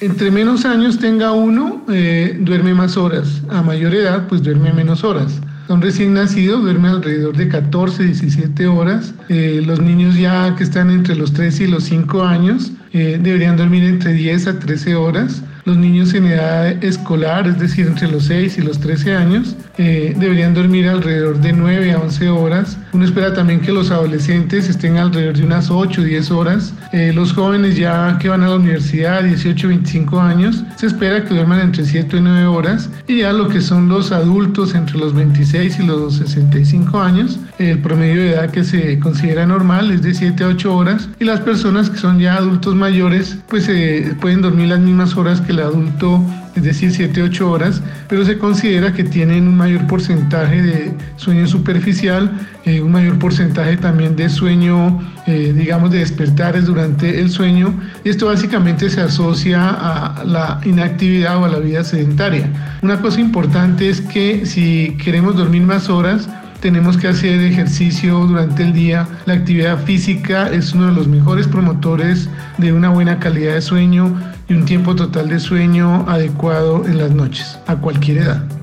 Entre 0.00 0.30
menos 0.30 0.66
años 0.66 0.98
tenga 0.98 1.32
uno, 1.32 1.82
eh, 1.88 2.36
duerme 2.40 2.74
más 2.74 2.98
horas. 2.98 3.40
A 3.48 3.62
mayor 3.62 3.94
edad, 3.94 4.26
pues 4.28 4.42
duerme 4.42 4.70
menos 4.74 5.04
horas. 5.04 5.40
Un 5.68 5.80
recién 5.80 6.12
nacido 6.12 6.58
duerme 6.58 6.88
alrededor 6.88 7.34
de 7.34 7.48
14, 7.48 8.04
17 8.04 8.66
horas. 8.66 9.14
Eh, 9.30 9.62
los 9.64 9.80
niños 9.80 10.16
ya 10.16 10.54
que 10.54 10.64
están 10.64 10.90
entre 10.90 11.16
los 11.16 11.32
3 11.32 11.60
y 11.60 11.66
los 11.66 11.84
5 11.84 12.22
años 12.22 12.72
eh, 12.92 13.18
deberían 13.20 13.56
dormir 13.56 13.84
entre 13.84 14.12
10 14.12 14.46
a 14.48 14.58
13 14.58 14.96
horas. 14.96 15.42
Los 15.66 15.76
niños 15.76 16.14
en 16.14 16.26
edad 16.26 16.68
escolar, 16.84 17.48
es 17.48 17.58
decir, 17.58 17.88
entre 17.88 18.06
los 18.06 18.26
6 18.26 18.56
y 18.58 18.62
los 18.62 18.78
13 18.78 19.16
años, 19.16 19.56
eh, 19.78 20.14
deberían 20.16 20.54
dormir 20.54 20.88
alrededor 20.88 21.40
de 21.40 21.52
9 21.52 21.90
a 21.90 21.98
11 21.98 22.28
horas. 22.28 22.78
Uno 22.92 23.04
espera 23.04 23.34
también 23.34 23.60
que 23.60 23.72
los 23.72 23.90
adolescentes 23.90 24.68
estén 24.68 24.96
alrededor 24.96 25.36
de 25.36 25.42
unas 25.42 25.68
8 25.68 26.02
o 26.02 26.04
10 26.04 26.30
horas. 26.30 26.72
Eh, 26.92 27.10
los 27.12 27.32
jóvenes 27.32 27.76
ya 27.76 28.16
que 28.20 28.28
van 28.28 28.44
a 28.44 28.48
la 28.48 28.54
universidad, 28.54 29.24
18 29.24 29.66
25 29.66 30.20
años, 30.20 30.62
se 30.76 30.86
espera 30.86 31.24
que 31.24 31.34
duerman 31.34 31.58
entre 31.58 31.84
7 31.84 32.16
y 32.16 32.20
9 32.20 32.46
horas. 32.46 32.88
Y 33.08 33.18
ya 33.22 33.32
lo 33.32 33.48
que 33.48 33.60
son 33.60 33.88
los 33.88 34.12
adultos 34.12 34.72
entre 34.72 34.98
los 34.98 35.14
26 35.14 35.80
y 35.80 35.82
los 35.82 36.14
65 36.18 37.00
años, 37.00 37.40
el 37.58 37.80
promedio 37.80 38.22
de 38.22 38.30
edad 38.34 38.50
que 38.52 38.62
se 38.62 39.00
considera 39.00 39.44
normal 39.44 39.90
es 39.90 40.02
de 40.02 40.14
7 40.14 40.44
a 40.44 40.46
8 40.46 40.76
horas. 40.76 41.08
Y 41.18 41.24
las 41.24 41.40
personas 41.40 41.90
que 41.90 41.98
son 41.98 42.20
ya 42.20 42.36
adultos 42.36 42.76
mayores, 42.76 43.36
pues 43.48 43.68
eh, 43.68 44.14
pueden 44.20 44.42
dormir 44.42 44.68
las 44.68 44.78
mismas 44.78 45.16
horas 45.16 45.40
que 45.40 45.55
el 45.56 45.62
adulto, 45.62 46.22
es 46.54 46.62
decir, 46.62 46.90
7-8 46.90 47.40
horas, 47.42 47.82
pero 48.08 48.24
se 48.24 48.38
considera 48.38 48.92
que 48.92 49.04
tienen 49.04 49.48
un 49.48 49.56
mayor 49.56 49.86
porcentaje 49.86 50.62
de 50.62 50.94
sueño 51.16 51.46
superficial, 51.46 52.30
eh, 52.64 52.80
un 52.80 52.92
mayor 52.92 53.18
porcentaje 53.18 53.76
también 53.76 54.16
de 54.16 54.28
sueño, 54.28 55.00
eh, 55.26 55.52
digamos, 55.56 55.90
de 55.90 55.98
despertares 55.98 56.66
durante 56.66 57.20
el 57.20 57.30
sueño. 57.30 57.74
Esto 58.04 58.26
básicamente 58.26 58.88
se 58.90 59.00
asocia 59.00 59.70
a 59.70 60.24
la 60.24 60.60
inactividad 60.64 61.38
o 61.38 61.44
a 61.44 61.48
la 61.48 61.58
vida 61.58 61.82
sedentaria. 61.84 62.48
Una 62.82 63.00
cosa 63.00 63.20
importante 63.20 63.88
es 63.88 64.00
que 64.00 64.46
si 64.46 64.96
queremos 65.02 65.36
dormir 65.36 65.62
más 65.62 65.88
horas, 65.88 66.28
tenemos 66.60 66.96
que 66.96 67.08
hacer 67.08 67.40
ejercicio 67.40 68.18
durante 68.26 68.62
el 68.62 68.72
día. 68.72 69.06
La 69.26 69.34
actividad 69.34 69.78
física 69.84 70.50
es 70.50 70.72
uno 70.72 70.86
de 70.86 70.92
los 70.92 71.06
mejores 71.06 71.46
promotores 71.46 72.28
de 72.58 72.72
una 72.72 72.88
buena 72.88 73.18
calidad 73.18 73.54
de 73.54 73.60
sueño 73.60 74.16
y 74.48 74.54
un 74.54 74.64
tiempo 74.64 74.94
total 74.94 75.28
de 75.28 75.40
sueño 75.40 76.08
adecuado 76.08 76.86
en 76.86 76.98
las 76.98 77.10
noches, 77.10 77.58
a 77.66 77.76
cualquier 77.76 78.18
edad. 78.18 78.55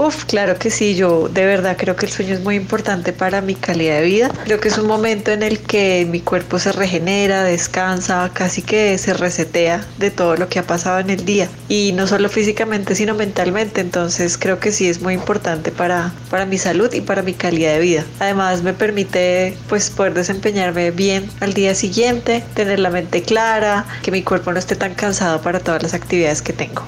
Uf, 0.00 0.26
claro 0.26 0.56
que 0.60 0.70
sí, 0.70 0.94
yo 0.94 1.28
de 1.28 1.44
verdad 1.44 1.76
creo 1.76 1.96
que 1.96 2.06
el 2.06 2.12
sueño 2.12 2.32
es 2.32 2.40
muy 2.40 2.54
importante 2.54 3.12
para 3.12 3.40
mi 3.40 3.56
calidad 3.56 3.96
de 3.96 4.02
vida. 4.02 4.30
Creo 4.44 4.60
que 4.60 4.68
es 4.68 4.78
un 4.78 4.86
momento 4.86 5.32
en 5.32 5.42
el 5.42 5.58
que 5.58 6.06
mi 6.08 6.20
cuerpo 6.20 6.60
se 6.60 6.70
regenera, 6.70 7.42
descansa, 7.42 8.30
casi 8.32 8.62
que 8.62 8.96
se 8.96 9.12
resetea 9.12 9.84
de 9.98 10.12
todo 10.12 10.36
lo 10.36 10.48
que 10.48 10.60
ha 10.60 10.62
pasado 10.62 11.00
en 11.00 11.10
el 11.10 11.24
día. 11.24 11.48
Y 11.68 11.90
no 11.94 12.06
solo 12.06 12.28
físicamente, 12.28 12.94
sino 12.94 13.16
mentalmente. 13.16 13.80
Entonces 13.80 14.38
creo 14.38 14.60
que 14.60 14.70
sí 14.70 14.88
es 14.88 15.02
muy 15.02 15.14
importante 15.14 15.72
para, 15.72 16.12
para 16.30 16.46
mi 16.46 16.58
salud 16.58 16.92
y 16.92 17.00
para 17.00 17.22
mi 17.22 17.34
calidad 17.34 17.72
de 17.72 17.80
vida. 17.80 18.04
Además 18.20 18.62
me 18.62 18.74
permite 18.74 19.56
pues 19.68 19.90
poder 19.90 20.14
desempeñarme 20.14 20.92
bien 20.92 21.28
al 21.40 21.54
día 21.54 21.74
siguiente, 21.74 22.44
tener 22.54 22.78
la 22.78 22.90
mente 22.90 23.22
clara, 23.22 23.84
que 24.04 24.12
mi 24.12 24.22
cuerpo 24.22 24.52
no 24.52 24.60
esté 24.60 24.76
tan 24.76 24.94
cansado 24.94 25.42
para 25.42 25.58
todas 25.58 25.82
las 25.82 25.92
actividades 25.92 26.40
que 26.40 26.52
tengo. 26.52 26.84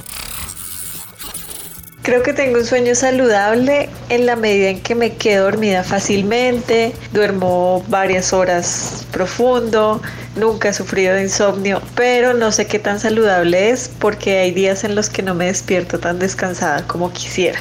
Creo 2.02 2.22
que 2.22 2.32
tengo 2.32 2.58
un 2.58 2.64
sueño 2.64 2.94
saludable 2.94 3.90
en 4.08 4.24
la 4.24 4.34
medida 4.34 4.70
en 4.70 4.80
que 4.80 4.94
me 4.94 5.16
quedo 5.16 5.44
dormida 5.44 5.84
fácilmente, 5.84 6.94
duermo 7.12 7.84
varias 7.88 8.32
horas 8.32 9.06
profundo, 9.12 10.00
nunca 10.34 10.70
he 10.70 10.72
sufrido 10.72 11.14
de 11.14 11.24
insomnio, 11.24 11.82
pero 11.94 12.32
no 12.32 12.52
sé 12.52 12.66
qué 12.66 12.78
tan 12.78 12.98
saludable 13.00 13.68
es 13.68 13.90
porque 13.98 14.38
hay 14.38 14.50
días 14.50 14.82
en 14.84 14.94
los 14.94 15.10
que 15.10 15.22
no 15.22 15.34
me 15.34 15.46
despierto 15.46 16.00
tan 16.00 16.18
descansada 16.18 16.86
como 16.86 17.12
quisiera. 17.12 17.60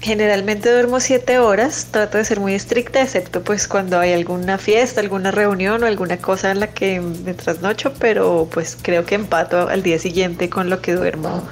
Generalmente 0.00 0.72
duermo 0.72 0.98
7 0.98 1.38
horas, 1.38 1.86
trato 1.92 2.18
de 2.18 2.24
ser 2.24 2.40
muy 2.40 2.54
estricta, 2.54 3.00
excepto 3.00 3.44
pues 3.44 3.68
cuando 3.68 4.00
hay 4.00 4.12
alguna 4.12 4.58
fiesta, 4.58 5.00
alguna 5.00 5.30
reunión 5.30 5.84
o 5.84 5.86
alguna 5.86 6.16
cosa 6.16 6.50
en 6.50 6.58
la 6.58 6.66
que 6.66 7.00
me 7.00 7.32
trasnocho, 7.34 7.94
pero 8.00 8.48
pues 8.52 8.76
creo 8.82 9.06
que 9.06 9.14
empato 9.14 9.68
al 9.68 9.84
día 9.84 10.00
siguiente 10.00 10.50
con 10.50 10.68
lo 10.68 10.82
que 10.82 10.94
duermo 10.94 11.44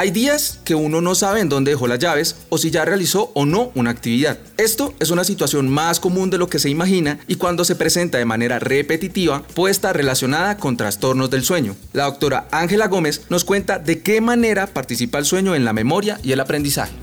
hay 0.00 0.12
días 0.12 0.60
que 0.64 0.74
uno 0.74 1.02
no 1.02 1.14
sabe 1.14 1.40
en 1.40 1.50
dónde 1.50 1.72
dejó 1.72 1.86
las 1.86 1.98
llaves 1.98 2.36
o 2.48 2.56
si 2.56 2.70
ya 2.70 2.86
realizó 2.86 3.32
o 3.34 3.44
no 3.44 3.70
una 3.74 3.90
actividad. 3.90 4.38
Esto 4.56 4.94
es 4.98 5.10
una 5.10 5.24
situación 5.24 5.68
más 5.68 6.00
común 6.00 6.30
de 6.30 6.38
lo 6.38 6.48
que 6.48 6.58
se 6.58 6.70
imagina 6.70 7.18
y 7.26 7.34
cuando 7.34 7.66
se 7.66 7.76
presenta 7.76 8.16
de 8.16 8.24
manera 8.24 8.58
repetitiva 8.58 9.42
puede 9.54 9.72
estar 9.72 9.94
relacionada 9.94 10.56
con 10.56 10.78
trastornos 10.78 11.28
del 11.28 11.44
sueño. 11.44 11.76
La 11.92 12.04
doctora 12.04 12.48
Ángela 12.50 12.88
Gómez 12.88 13.26
nos 13.28 13.44
cuenta 13.44 13.78
de 13.78 14.00
qué 14.00 14.22
manera 14.22 14.68
participa 14.68 15.18
el 15.18 15.26
sueño 15.26 15.54
en 15.54 15.66
la 15.66 15.74
memoria 15.74 16.18
y 16.22 16.32
el 16.32 16.40
aprendizaje. 16.40 16.94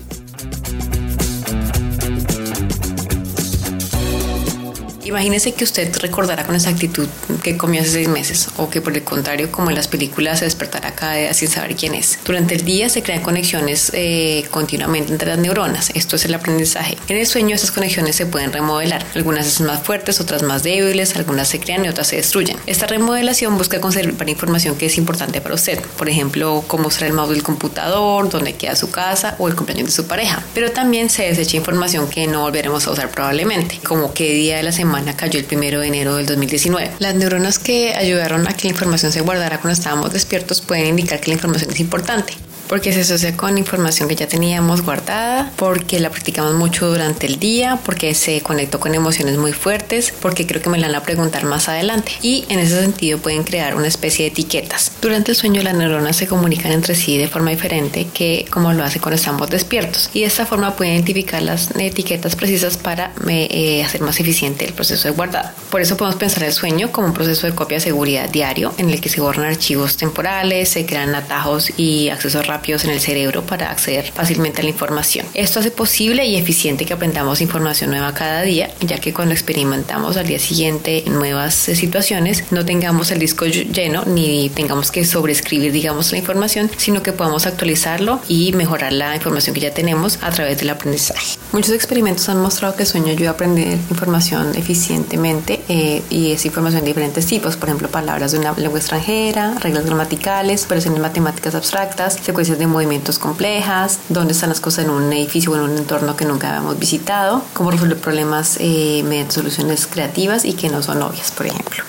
Imagínese 5.08 5.52
que 5.52 5.64
usted 5.64 5.90
recordará 6.02 6.44
con 6.44 6.54
exactitud 6.54 7.08
que 7.42 7.56
comió 7.56 7.80
hace 7.80 7.92
seis 7.92 8.08
meses 8.08 8.50
o 8.58 8.68
que 8.68 8.82
por 8.82 8.94
el 8.94 9.02
contrario, 9.04 9.50
como 9.50 9.70
en 9.70 9.76
las 9.76 9.88
películas, 9.88 10.40
se 10.40 10.44
despertará 10.44 10.94
cada 10.94 11.14
día 11.14 11.32
sin 11.32 11.48
saber 11.48 11.76
quién 11.76 11.94
es. 11.94 12.18
Durante 12.26 12.54
el 12.54 12.62
día 12.62 12.90
se 12.90 13.02
crean 13.02 13.22
conexiones 13.22 13.90
eh, 13.94 14.44
continuamente 14.50 15.10
entre 15.10 15.30
las 15.30 15.38
neuronas. 15.38 15.88
Esto 15.94 16.16
es 16.16 16.26
el 16.26 16.34
aprendizaje. 16.34 16.98
En 17.08 17.16
el 17.16 17.26
sueño 17.26 17.54
estas 17.54 17.70
conexiones 17.70 18.16
se 18.16 18.26
pueden 18.26 18.52
remodelar. 18.52 19.06
Algunas 19.14 19.46
son 19.46 19.68
más 19.68 19.82
fuertes, 19.82 20.20
otras 20.20 20.42
más 20.42 20.62
débiles, 20.62 21.16
algunas 21.16 21.48
se 21.48 21.58
crean 21.58 21.86
y 21.86 21.88
otras 21.88 22.08
se 22.08 22.16
destruyen. 22.16 22.58
Esta 22.66 22.86
remodelación 22.86 23.56
busca 23.56 23.80
conservar 23.80 24.28
información 24.28 24.76
que 24.76 24.86
es 24.86 24.98
importante 24.98 25.40
para 25.40 25.54
usted. 25.54 25.80
Por 25.96 26.10
ejemplo, 26.10 26.62
cómo 26.66 26.90
será 26.90 27.06
el 27.06 27.14
mouse 27.14 27.30
del 27.30 27.42
computador, 27.42 28.28
dónde 28.28 28.56
queda 28.56 28.76
su 28.76 28.90
casa 28.90 29.36
o 29.38 29.48
el 29.48 29.56
cumpleaños 29.56 29.86
de 29.86 29.92
su 29.92 30.06
pareja. 30.06 30.44
Pero 30.52 30.70
también 30.70 31.08
se 31.08 31.22
desecha 31.22 31.56
información 31.56 32.10
que 32.10 32.26
no 32.26 32.42
volveremos 32.42 32.86
a 32.86 32.90
usar 32.90 33.10
probablemente, 33.10 33.80
como 33.82 34.12
qué 34.12 34.34
día 34.34 34.58
de 34.58 34.64
la 34.64 34.72
semana 34.72 34.97
cayó 35.16 35.38
el 35.38 35.44
primero 35.44 35.80
de 35.80 35.88
enero 35.88 36.16
del 36.16 36.26
2019. 36.26 36.92
Las 36.98 37.14
neuronas 37.14 37.58
que 37.58 37.94
ayudaron 37.94 38.46
a 38.48 38.54
que 38.54 38.68
la 38.68 38.70
información 38.70 39.12
se 39.12 39.20
guardara 39.20 39.60
cuando 39.60 39.78
estábamos 39.78 40.12
despiertos 40.12 40.60
pueden 40.60 40.86
indicar 40.86 41.20
que 41.20 41.28
la 41.28 41.34
información 41.34 41.70
es 41.70 41.80
importante. 41.80 42.34
Porque 42.68 42.92
se 42.92 43.00
asocia 43.00 43.36
con 43.36 43.58
información 43.58 44.08
que 44.08 44.14
ya 44.14 44.28
teníamos 44.28 44.82
guardada, 44.82 45.50
porque 45.56 45.98
la 46.00 46.10
practicamos 46.10 46.54
mucho 46.54 46.88
durante 46.88 47.26
el 47.26 47.38
día, 47.38 47.78
porque 47.84 48.14
se 48.14 48.40
conectó 48.42 48.78
con 48.78 48.94
emociones 48.94 49.38
muy 49.38 49.52
fuertes, 49.52 50.12
porque 50.20 50.46
creo 50.46 50.62
que 50.62 50.70
me 50.70 50.78
la 50.78 50.88
van 50.88 50.96
a 50.96 51.02
preguntar 51.02 51.44
más 51.44 51.68
adelante. 51.68 52.12
Y 52.22 52.44
en 52.48 52.58
ese 52.58 52.80
sentido 52.80 53.18
pueden 53.18 53.44
crear 53.44 53.74
una 53.74 53.88
especie 53.88 54.26
de 54.26 54.32
etiquetas. 54.32 54.92
Durante 55.00 55.32
el 55.32 55.36
sueño 55.36 55.62
las 55.62 55.74
neuronas 55.74 56.16
se 56.16 56.26
comunican 56.26 56.72
entre 56.72 56.94
sí 56.94 57.16
de 57.16 57.28
forma 57.28 57.50
diferente 57.50 58.06
que 58.12 58.46
como 58.50 58.72
lo 58.72 58.84
hace 58.84 59.00
cuando 59.00 59.16
estamos 59.16 59.48
despiertos. 59.48 60.10
Y 60.12 60.20
de 60.20 60.26
esta 60.26 60.46
forma 60.46 60.76
pueden 60.76 60.94
identificar 60.94 61.42
las 61.42 61.70
etiquetas 61.76 62.36
precisas 62.36 62.76
para 62.76 63.12
eh, 63.28 63.82
hacer 63.84 64.02
más 64.02 64.20
eficiente 64.20 64.66
el 64.66 64.74
proceso 64.74 65.08
de 65.08 65.14
guardado. 65.14 65.50
Por 65.70 65.80
eso 65.80 65.96
podemos 65.96 66.18
pensar 66.18 66.44
el 66.44 66.52
sueño 66.52 66.92
como 66.92 67.08
un 67.08 67.14
proceso 67.14 67.46
de 67.46 67.54
copia 67.54 67.78
de 67.78 67.84
seguridad 67.84 68.28
diario 68.28 68.74
en 68.78 68.90
el 68.90 69.00
que 69.00 69.08
se 69.08 69.20
borran 69.20 69.46
archivos 69.46 69.96
temporales, 69.96 70.68
se 70.68 70.84
crean 70.84 71.14
atajos 71.14 71.72
y 71.76 72.10
accesos 72.10 72.46
rápidos 72.46 72.57
en 72.68 72.90
el 72.90 73.00
cerebro 73.00 73.44
para 73.44 73.70
acceder 73.70 74.12
fácilmente 74.12 74.60
a 74.60 74.64
la 74.64 74.70
información. 74.70 75.26
Esto 75.32 75.60
hace 75.60 75.70
posible 75.70 76.26
y 76.26 76.36
eficiente 76.36 76.84
que 76.84 76.92
aprendamos 76.92 77.40
información 77.40 77.90
nueva 77.90 78.12
cada 78.12 78.42
día, 78.42 78.70
ya 78.80 78.98
que 78.98 79.14
cuando 79.14 79.32
experimentamos 79.32 80.16
al 80.16 80.26
día 80.26 80.38
siguiente 80.38 81.04
nuevas 81.06 81.68
eh, 81.68 81.76
situaciones, 81.76 82.44
no 82.50 82.64
tengamos 82.64 83.10
el 83.10 83.20
disco 83.20 83.46
lleno 83.46 84.04
ni 84.04 84.50
tengamos 84.50 84.90
que 84.90 85.04
sobreescribir, 85.04 85.72
digamos, 85.72 86.12
la 86.12 86.18
información, 86.18 86.70
sino 86.76 87.02
que 87.02 87.12
podamos 87.12 87.46
actualizarlo 87.46 88.20
y 88.28 88.52
mejorar 88.52 88.92
la 88.92 89.14
información 89.14 89.54
que 89.54 89.60
ya 89.60 89.72
tenemos 89.72 90.18
a 90.22 90.30
través 90.30 90.58
del 90.58 90.70
aprendizaje. 90.70 91.38
Muchos 91.52 91.72
experimentos 91.72 92.28
han 92.28 92.40
mostrado 92.40 92.76
que 92.76 92.82
el 92.82 92.88
sueño 92.88 93.12
ayuda 93.12 93.30
a 93.30 93.32
aprender 93.32 93.78
información 93.90 94.54
eficientemente 94.56 95.60
eh, 95.68 96.02
y 96.10 96.32
es 96.32 96.44
información 96.44 96.82
de 96.82 96.88
diferentes 96.88 97.24
tipos, 97.26 97.56
por 97.56 97.68
ejemplo, 97.68 97.88
palabras 97.88 98.32
de 98.32 98.38
una 98.38 98.52
lengua 98.52 98.78
extranjera, 98.78 99.54
reglas 99.60 99.86
gramaticales, 99.86 100.66
operaciones 100.66 101.00
matemáticas 101.00 101.54
abstractas, 101.54 102.18
secuencias 102.22 102.47
de 102.56 102.66
movimientos 102.66 103.18
complejas, 103.18 104.00
dónde 104.08 104.32
están 104.32 104.48
las 104.48 104.60
cosas 104.60 104.84
en 104.84 104.90
un 104.90 105.12
edificio 105.12 105.52
o 105.52 105.56
en 105.56 105.62
un 105.62 105.76
entorno 105.76 106.16
que 106.16 106.24
nunca 106.24 106.48
habíamos 106.48 106.78
visitado, 106.78 107.42
cómo 107.52 107.70
resolver 107.70 107.98
problemas 107.98 108.56
eh, 108.60 109.02
mediante 109.04 109.34
soluciones 109.34 109.86
creativas 109.86 110.44
y 110.44 110.54
que 110.54 110.70
no 110.70 110.82
son 110.82 111.02
obvias, 111.02 111.30
por 111.32 111.46
ejemplo. 111.46 111.84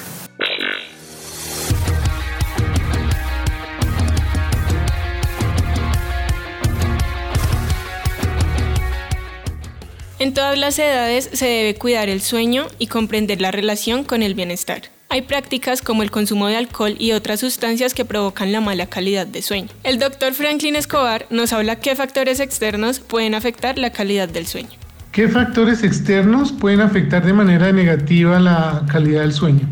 En 10.20 10.34
todas 10.34 10.58
las 10.58 10.78
edades 10.78 11.30
se 11.32 11.46
debe 11.46 11.76
cuidar 11.76 12.10
el 12.10 12.22
sueño 12.22 12.68
y 12.78 12.88
comprender 12.88 13.40
la 13.40 13.52
relación 13.52 14.04
con 14.04 14.22
el 14.22 14.34
bienestar. 14.34 14.82
Hay 15.12 15.24
prácticas 15.24 15.82
como 15.82 16.04
el 16.04 16.12
consumo 16.12 16.46
de 16.46 16.56
alcohol 16.56 16.96
y 17.00 17.14
otras 17.14 17.40
sustancias 17.40 17.96
que 17.96 18.06
provocan 18.06 18.52
la 18.52 18.62
mala 18.62 18.86
calidad 18.86 19.26
de 19.26 19.42
sueño. 19.42 19.70
El 19.84 19.98
doctor 19.98 20.36
Franklin 20.36 20.76
Escobar 20.76 21.26
nos 21.32 21.52
habla 21.52 21.78
qué 21.78 21.96
factores 21.96 22.40
externos 22.40 23.00
pueden 23.00 23.34
afectar 23.34 23.80
la 23.80 23.92
calidad 23.92 24.30
del 24.30 24.46
sueño. 24.46 24.70
¿Qué 25.12 25.28
factores 25.28 25.82
externos 25.82 26.52
pueden 26.52 26.82
afectar 26.82 27.26
de 27.26 27.34
manera 27.34 27.72
negativa 27.72 28.40
la 28.40 28.86
calidad 28.88 29.22
del 29.22 29.34
sueño? 29.34 29.68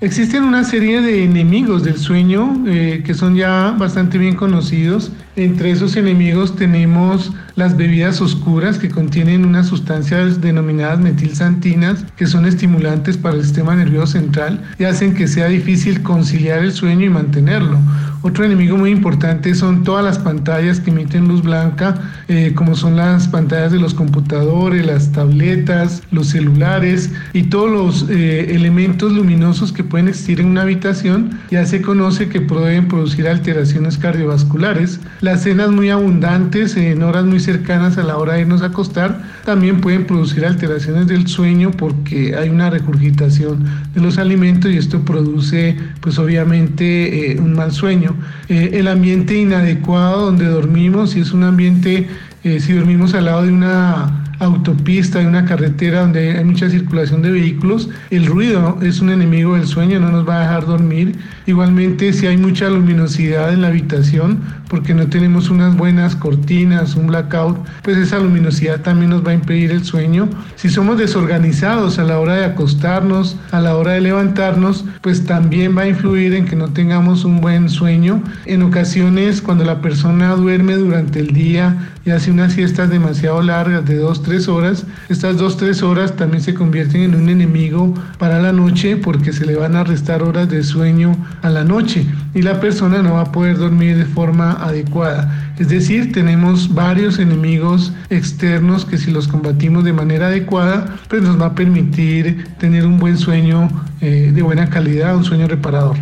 Existen 0.00 0.42
una 0.42 0.64
serie 0.64 1.02
de 1.02 1.22
enemigos 1.22 1.84
del 1.84 1.98
sueño 1.98 2.64
eh, 2.66 3.02
que 3.04 3.12
son 3.12 3.36
ya 3.36 3.74
bastante 3.76 4.16
bien 4.16 4.36
conocidos. 4.36 5.12
Entre 5.38 5.70
esos 5.70 5.94
enemigos 5.94 6.56
tenemos 6.56 7.30
las 7.54 7.76
bebidas 7.76 8.20
oscuras 8.20 8.76
que 8.76 8.90
contienen 8.90 9.44
unas 9.44 9.68
sustancias 9.68 10.40
denominadas 10.40 10.98
metilsantinas 10.98 12.04
que 12.16 12.26
son 12.26 12.44
estimulantes 12.44 13.16
para 13.16 13.36
el 13.36 13.44
sistema 13.44 13.76
nervioso 13.76 14.18
central 14.18 14.60
y 14.80 14.84
hacen 14.84 15.14
que 15.14 15.28
sea 15.28 15.46
difícil 15.46 16.02
conciliar 16.02 16.64
el 16.64 16.72
sueño 16.72 17.06
y 17.06 17.10
mantenerlo. 17.10 17.78
Otro 18.22 18.44
enemigo 18.44 18.76
muy 18.76 18.90
importante 18.90 19.54
son 19.54 19.84
todas 19.84 20.04
las 20.04 20.18
pantallas 20.18 20.80
que 20.80 20.90
emiten 20.90 21.28
luz 21.28 21.42
blanca, 21.42 21.94
eh, 22.26 22.52
como 22.56 22.74
son 22.74 22.96
las 22.96 23.28
pantallas 23.28 23.70
de 23.70 23.78
los 23.78 23.94
computadores, 23.94 24.84
las 24.84 25.12
tabletas, 25.12 26.02
los 26.10 26.28
celulares 26.28 27.12
y 27.32 27.44
todos 27.44 27.70
los 27.70 28.10
eh, 28.10 28.56
elementos 28.56 29.12
luminosos 29.12 29.72
que 29.72 29.84
pueden 29.84 30.08
existir 30.08 30.40
en 30.40 30.46
una 30.46 30.62
habitación. 30.62 31.38
Ya 31.52 31.64
se 31.64 31.80
conoce 31.80 32.28
que 32.28 32.40
pueden 32.40 32.88
producir 32.88 33.28
alteraciones 33.28 33.98
cardiovasculares. 33.98 34.98
Las 35.28 35.42
cenas 35.42 35.70
muy 35.70 35.90
abundantes 35.90 36.74
en 36.78 37.02
horas 37.02 37.26
muy 37.26 37.38
cercanas 37.38 37.98
a 37.98 38.02
la 38.02 38.16
hora 38.16 38.32
de 38.32 38.40
irnos 38.40 38.62
a 38.62 38.68
acostar 38.68 39.20
también 39.44 39.78
pueden 39.82 40.06
producir 40.06 40.46
alteraciones 40.46 41.06
del 41.06 41.26
sueño 41.26 41.70
porque 41.70 42.34
hay 42.34 42.48
una 42.48 42.70
regurgitación 42.70 43.62
de 43.94 44.00
los 44.00 44.16
alimentos 44.16 44.70
y 44.70 44.78
esto 44.78 45.02
produce 45.02 45.76
pues 46.00 46.18
obviamente 46.18 47.32
eh, 47.32 47.38
un 47.38 47.52
mal 47.52 47.72
sueño. 47.72 48.16
Eh, 48.48 48.70
el 48.72 48.88
ambiente 48.88 49.36
inadecuado 49.36 50.24
donde 50.24 50.46
dormimos, 50.46 51.10
si 51.10 51.20
es 51.20 51.32
un 51.32 51.44
ambiente, 51.44 52.08
eh, 52.42 52.58
si 52.58 52.72
dormimos 52.72 53.12
al 53.12 53.26
lado 53.26 53.42
de 53.42 53.52
una 53.52 54.24
autopista, 54.40 55.18
de 55.18 55.26
una 55.26 55.44
carretera 55.44 56.00
donde 56.00 56.38
hay 56.38 56.44
mucha 56.44 56.70
circulación 56.70 57.22
de 57.22 57.32
vehículos, 57.32 57.90
el 58.10 58.26
ruido 58.26 58.78
es 58.82 59.00
un 59.00 59.10
enemigo 59.10 59.56
del 59.56 59.66
sueño, 59.66 59.98
no 60.00 60.10
nos 60.10 60.28
va 60.28 60.36
a 60.36 60.40
dejar 60.40 60.66
dormir. 60.66 61.16
Igualmente, 61.46 62.12
si 62.12 62.26
hay 62.26 62.36
mucha 62.36 62.68
luminosidad 62.68 63.52
en 63.52 63.62
la 63.62 63.68
habitación, 63.68 64.40
porque 64.68 64.94
no 64.94 65.06
tenemos 65.08 65.50
unas 65.50 65.76
buenas 65.76 66.14
cortinas, 66.14 66.94
un 66.94 67.08
blackout, 67.08 67.58
pues 67.82 67.96
esa 67.96 68.18
luminosidad 68.18 68.80
también 68.80 69.10
nos 69.10 69.26
va 69.26 69.30
a 69.30 69.34
impedir 69.34 69.70
el 69.70 69.84
sueño. 69.84 70.28
Si 70.56 70.68
somos 70.68 70.98
desorganizados 70.98 71.98
a 71.98 72.04
la 72.04 72.18
hora 72.18 72.34
de 72.36 72.44
acostarnos, 72.44 73.36
a 73.50 73.60
la 73.60 73.76
hora 73.76 73.92
de 73.92 74.00
levantarnos, 74.00 74.84
pues 75.00 75.24
también 75.24 75.76
va 75.76 75.82
a 75.82 75.88
influir 75.88 76.34
en 76.34 76.44
que 76.44 76.56
no 76.56 76.68
tengamos 76.68 77.24
un 77.24 77.40
buen 77.40 77.68
sueño. 77.68 78.22
En 78.46 78.62
ocasiones, 78.62 79.40
cuando 79.40 79.64
la 79.64 79.80
persona 79.80 80.34
duerme 80.34 80.76
durante 80.76 81.20
el 81.20 81.28
día 81.28 81.90
y 82.04 82.10
hace 82.10 82.30
unas 82.30 82.52
siestas 82.52 82.90
demasiado 82.90 83.42
largas 83.42 83.84
de 83.86 83.96
dos, 83.96 84.22
tres 84.22 84.48
horas, 84.48 84.84
estas 85.08 85.36
dos, 85.36 85.56
tres 85.56 85.82
horas 85.82 86.16
también 86.16 86.42
se 86.42 86.54
convierten 86.54 87.02
en 87.02 87.14
un 87.14 87.28
enemigo 87.28 87.94
para 88.18 88.40
la 88.40 88.52
noche 88.52 88.96
porque 88.96 89.32
se 89.32 89.46
le 89.46 89.56
van 89.56 89.76
a 89.76 89.84
restar 89.84 90.22
horas 90.22 90.48
de 90.48 90.62
sueño 90.62 91.16
a 91.42 91.50
la 91.50 91.64
noche 91.64 92.06
y 92.38 92.42
la 92.42 92.60
persona 92.60 93.02
no 93.02 93.14
va 93.14 93.22
a 93.22 93.32
poder 93.32 93.58
dormir 93.58 93.98
de 93.98 94.04
forma 94.04 94.52
adecuada. 94.52 95.52
Es 95.58 95.70
decir, 95.70 96.12
tenemos 96.12 96.72
varios 96.72 97.18
enemigos 97.18 97.92
externos 98.10 98.84
que 98.84 98.96
si 98.96 99.10
los 99.10 99.26
combatimos 99.26 99.82
de 99.82 99.92
manera 99.92 100.28
adecuada, 100.28 101.00
pues 101.08 101.20
nos 101.20 101.40
va 101.40 101.46
a 101.46 101.54
permitir 101.56 102.46
tener 102.60 102.86
un 102.86 103.00
buen 103.00 103.18
sueño 103.18 103.68
eh, 104.00 104.30
de 104.32 104.42
buena 104.42 104.70
calidad, 104.70 105.16
un 105.16 105.24
sueño 105.24 105.48
reparador. 105.48 105.96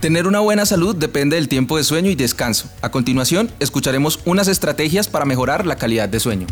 Tener 0.00 0.26
una 0.26 0.40
buena 0.40 0.66
salud 0.66 0.96
depende 0.96 1.36
del 1.36 1.46
tiempo 1.46 1.76
de 1.76 1.84
sueño 1.84 2.10
y 2.10 2.16
descanso. 2.16 2.68
A 2.80 2.90
continuación, 2.90 3.48
escucharemos 3.60 4.18
unas 4.24 4.48
estrategias 4.48 5.06
para 5.06 5.24
mejorar 5.24 5.66
la 5.66 5.76
calidad 5.76 6.08
de 6.08 6.18
sueño. 6.18 6.48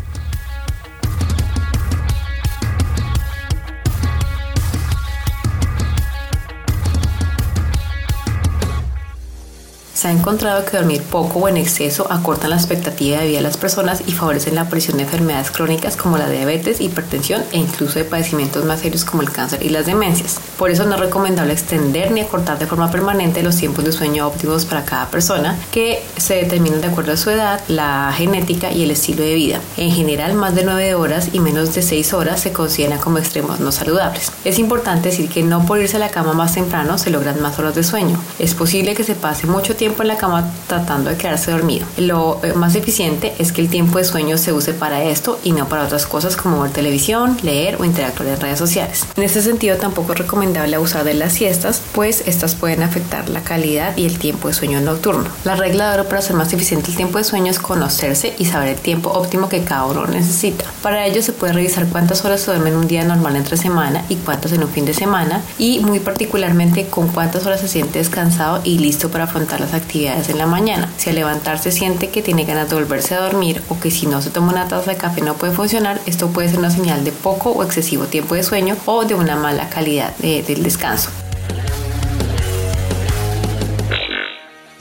Se 10.01 10.07
ha 10.07 10.11
encontrado 10.11 10.65
que 10.65 10.77
dormir 10.77 11.03
poco 11.03 11.37
o 11.37 11.47
en 11.47 11.57
exceso 11.57 12.11
acortan 12.11 12.49
la 12.49 12.55
expectativa 12.55 13.19
de 13.19 13.27
vida 13.27 13.37
de 13.37 13.43
las 13.43 13.57
personas 13.57 14.01
y 14.07 14.13
favorecen 14.13 14.55
la 14.55 14.61
aparición 14.61 14.97
de 14.97 15.03
enfermedades 15.03 15.51
crónicas 15.51 15.95
como 15.95 16.17
la 16.17 16.27
diabetes, 16.27 16.81
hipertensión 16.81 17.43
e 17.51 17.59
incluso 17.59 17.99
de 17.99 18.05
padecimientos 18.05 18.65
más 18.65 18.79
serios 18.79 19.05
como 19.05 19.21
el 19.21 19.31
cáncer 19.31 19.61
y 19.61 19.69
las 19.69 19.85
demencias. 19.85 20.39
Por 20.57 20.71
eso 20.71 20.85
no 20.85 20.95
es 20.95 21.01
recomendable 21.01 21.53
extender 21.53 22.09
ni 22.09 22.21
acortar 22.21 22.57
de 22.57 22.65
forma 22.65 22.89
permanente 22.89 23.43
los 23.43 23.57
tiempos 23.57 23.85
de 23.85 23.91
sueño 23.91 24.25
óptimos 24.25 24.65
para 24.65 24.85
cada 24.85 25.07
persona, 25.11 25.55
que 25.71 26.01
se 26.17 26.33
determinan 26.33 26.81
de 26.81 26.87
acuerdo 26.87 27.11
a 27.11 27.17
su 27.17 27.29
edad, 27.29 27.61
la 27.67 28.11
genética 28.17 28.71
y 28.71 28.81
el 28.81 28.89
estilo 28.89 29.21
de 29.21 29.35
vida. 29.35 29.59
En 29.77 29.91
general, 29.91 30.33
más 30.33 30.55
de 30.55 30.63
9 30.63 30.95
horas 30.95 31.29
y 31.31 31.39
menos 31.39 31.75
de 31.75 31.83
6 31.83 32.13
horas 32.13 32.41
se 32.41 32.51
consideran 32.51 32.97
como 32.97 33.19
extremos 33.19 33.59
no 33.59 33.71
saludables. 33.71 34.31
Es 34.45 34.57
importante 34.57 35.09
decir 35.09 35.29
que 35.29 35.43
no 35.43 35.63
por 35.63 35.79
irse 35.79 35.97
a 35.97 35.99
la 35.99 36.09
cama 36.09 36.33
más 36.33 36.55
temprano 36.55 36.97
se 36.97 37.11
logran 37.11 37.39
más 37.39 37.59
horas 37.59 37.75
de 37.75 37.83
sueño. 37.83 38.19
Es 38.39 38.55
posible 38.55 38.95
que 38.95 39.03
se 39.03 39.13
pase 39.13 39.45
mucho 39.45 39.75
tiempo 39.75 39.90
en 39.99 40.07
la 40.07 40.17
cama 40.17 40.49
tratando 40.67 41.09
de 41.09 41.17
quedarse 41.17 41.51
dormido. 41.51 41.85
Lo 41.97 42.39
eh, 42.43 42.53
más 42.53 42.75
eficiente 42.75 43.33
es 43.37 43.51
que 43.51 43.61
el 43.61 43.69
tiempo 43.69 43.97
de 43.97 44.05
sueño 44.05 44.37
se 44.37 44.53
use 44.53 44.73
para 44.73 45.03
esto 45.03 45.39
y 45.43 45.51
no 45.51 45.67
para 45.67 45.83
otras 45.83 46.05
cosas 46.05 46.35
como 46.35 46.61
ver 46.61 46.71
televisión, 46.71 47.37
leer 47.43 47.77
o 47.79 47.85
interactuar 47.85 48.29
en 48.29 48.39
redes 48.39 48.59
sociales. 48.59 49.05
En 49.15 49.23
este 49.23 49.41
sentido 49.41 49.77
tampoco 49.77 50.13
es 50.13 50.19
recomendable 50.19 50.75
abusar 50.75 51.03
de 51.03 51.13
las 51.13 51.33
siestas, 51.33 51.81
pues 51.93 52.23
estas 52.25 52.55
pueden 52.55 52.83
afectar 52.83 53.29
la 53.29 53.41
calidad 53.41 53.95
y 53.97 54.05
el 54.05 54.17
tiempo 54.17 54.47
de 54.47 54.53
sueño 54.53 54.79
nocturno. 54.81 55.29
La 55.43 55.55
regla 55.55 55.89
de 55.89 55.99
oro 55.99 56.09
para 56.09 56.19
hacer 56.19 56.35
más 56.35 56.53
eficiente 56.53 56.91
el 56.91 56.97
tiempo 56.97 57.17
de 57.17 57.23
sueño 57.23 57.51
es 57.51 57.59
conocerse 57.59 58.33
y 58.37 58.45
saber 58.45 58.69
el 58.69 58.79
tiempo 58.79 59.09
óptimo 59.09 59.49
que 59.49 59.63
cada 59.63 59.85
uno 59.85 60.05
necesita. 60.07 60.65
Para 60.81 61.05
ello 61.05 61.21
se 61.21 61.33
puede 61.33 61.53
revisar 61.53 61.85
cuántas 61.87 62.23
horas 62.25 62.41
se 62.41 62.51
duerme 62.51 62.69
en 62.69 62.77
un 62.77 62.87
día 62.87 63.03
normal 63.03 63.35
entre 63.35 63.57
semana 63.57 64.03
y 64.09 64.15
cuántas 64.15 64.51
en 64.53 64.63
un 64.63 64.69
fin 64.69 64.85
de 64.85 64.93
semana 64.93 65.41
y 65.57 65.79
muy 65.79 65.99
particularmente 65.99 66.87
con 66.87 67.07
cuántas 67.07 67.45
horas 67.45 67.61
se 67.61 67.67
siente 67.67 67.99
descansado 67.99 68.61
y 68.63 68.79
listo 68.79 69.09
para 69.09 69.25
afrontar 69.25 69.59
las 69.59 69.73
actividades 69.73 69.80
en 69.93 70.37
la 70.37 70.45
mañana. 70.45 70.89
Si 70.97 71.09
al 71.09 71.15
levantarse 71.15 71.71
siente 71.71 72.09
que 72.09 72.21
tiene 72.21 72.45
ganas 72.45 72.69
de 72.69 72.75
volverse 72.75 73.15
a 73.15 73.21
dormir 73.21 73.61
o 73.69 73.79
que 73.79 73.91
si 73.91 74.07
no 74.07 74.21
se 74.21 74.29
toma 74.29 74.51
una 74.51 74.67
taza 74.67 74.91
de 74.91 74.97
café 74.97 75.21
no 75.21 75.35
puede 75.35 75.53
funcionar, 75.53 75.99
esto 76.05 76.29
puede 76.29 76.49
ser 76.49 76.59
una 76.59 76.71
señal 76.71 77.03
de 77.03 77.11
poco 77.11 77.51
o 77.51 77.63
excesivo 77.63 78.05
tiempo 78.05 78.35
de 78.35 78.43
sueño 78.43 78.77
o 78.85 79.05
de 79.05 79.15
una 79.15 79.35
mala 79.35 79.69
calidad 79.69 80.15
del 80.17 80.63
descanso. 80.63 81.09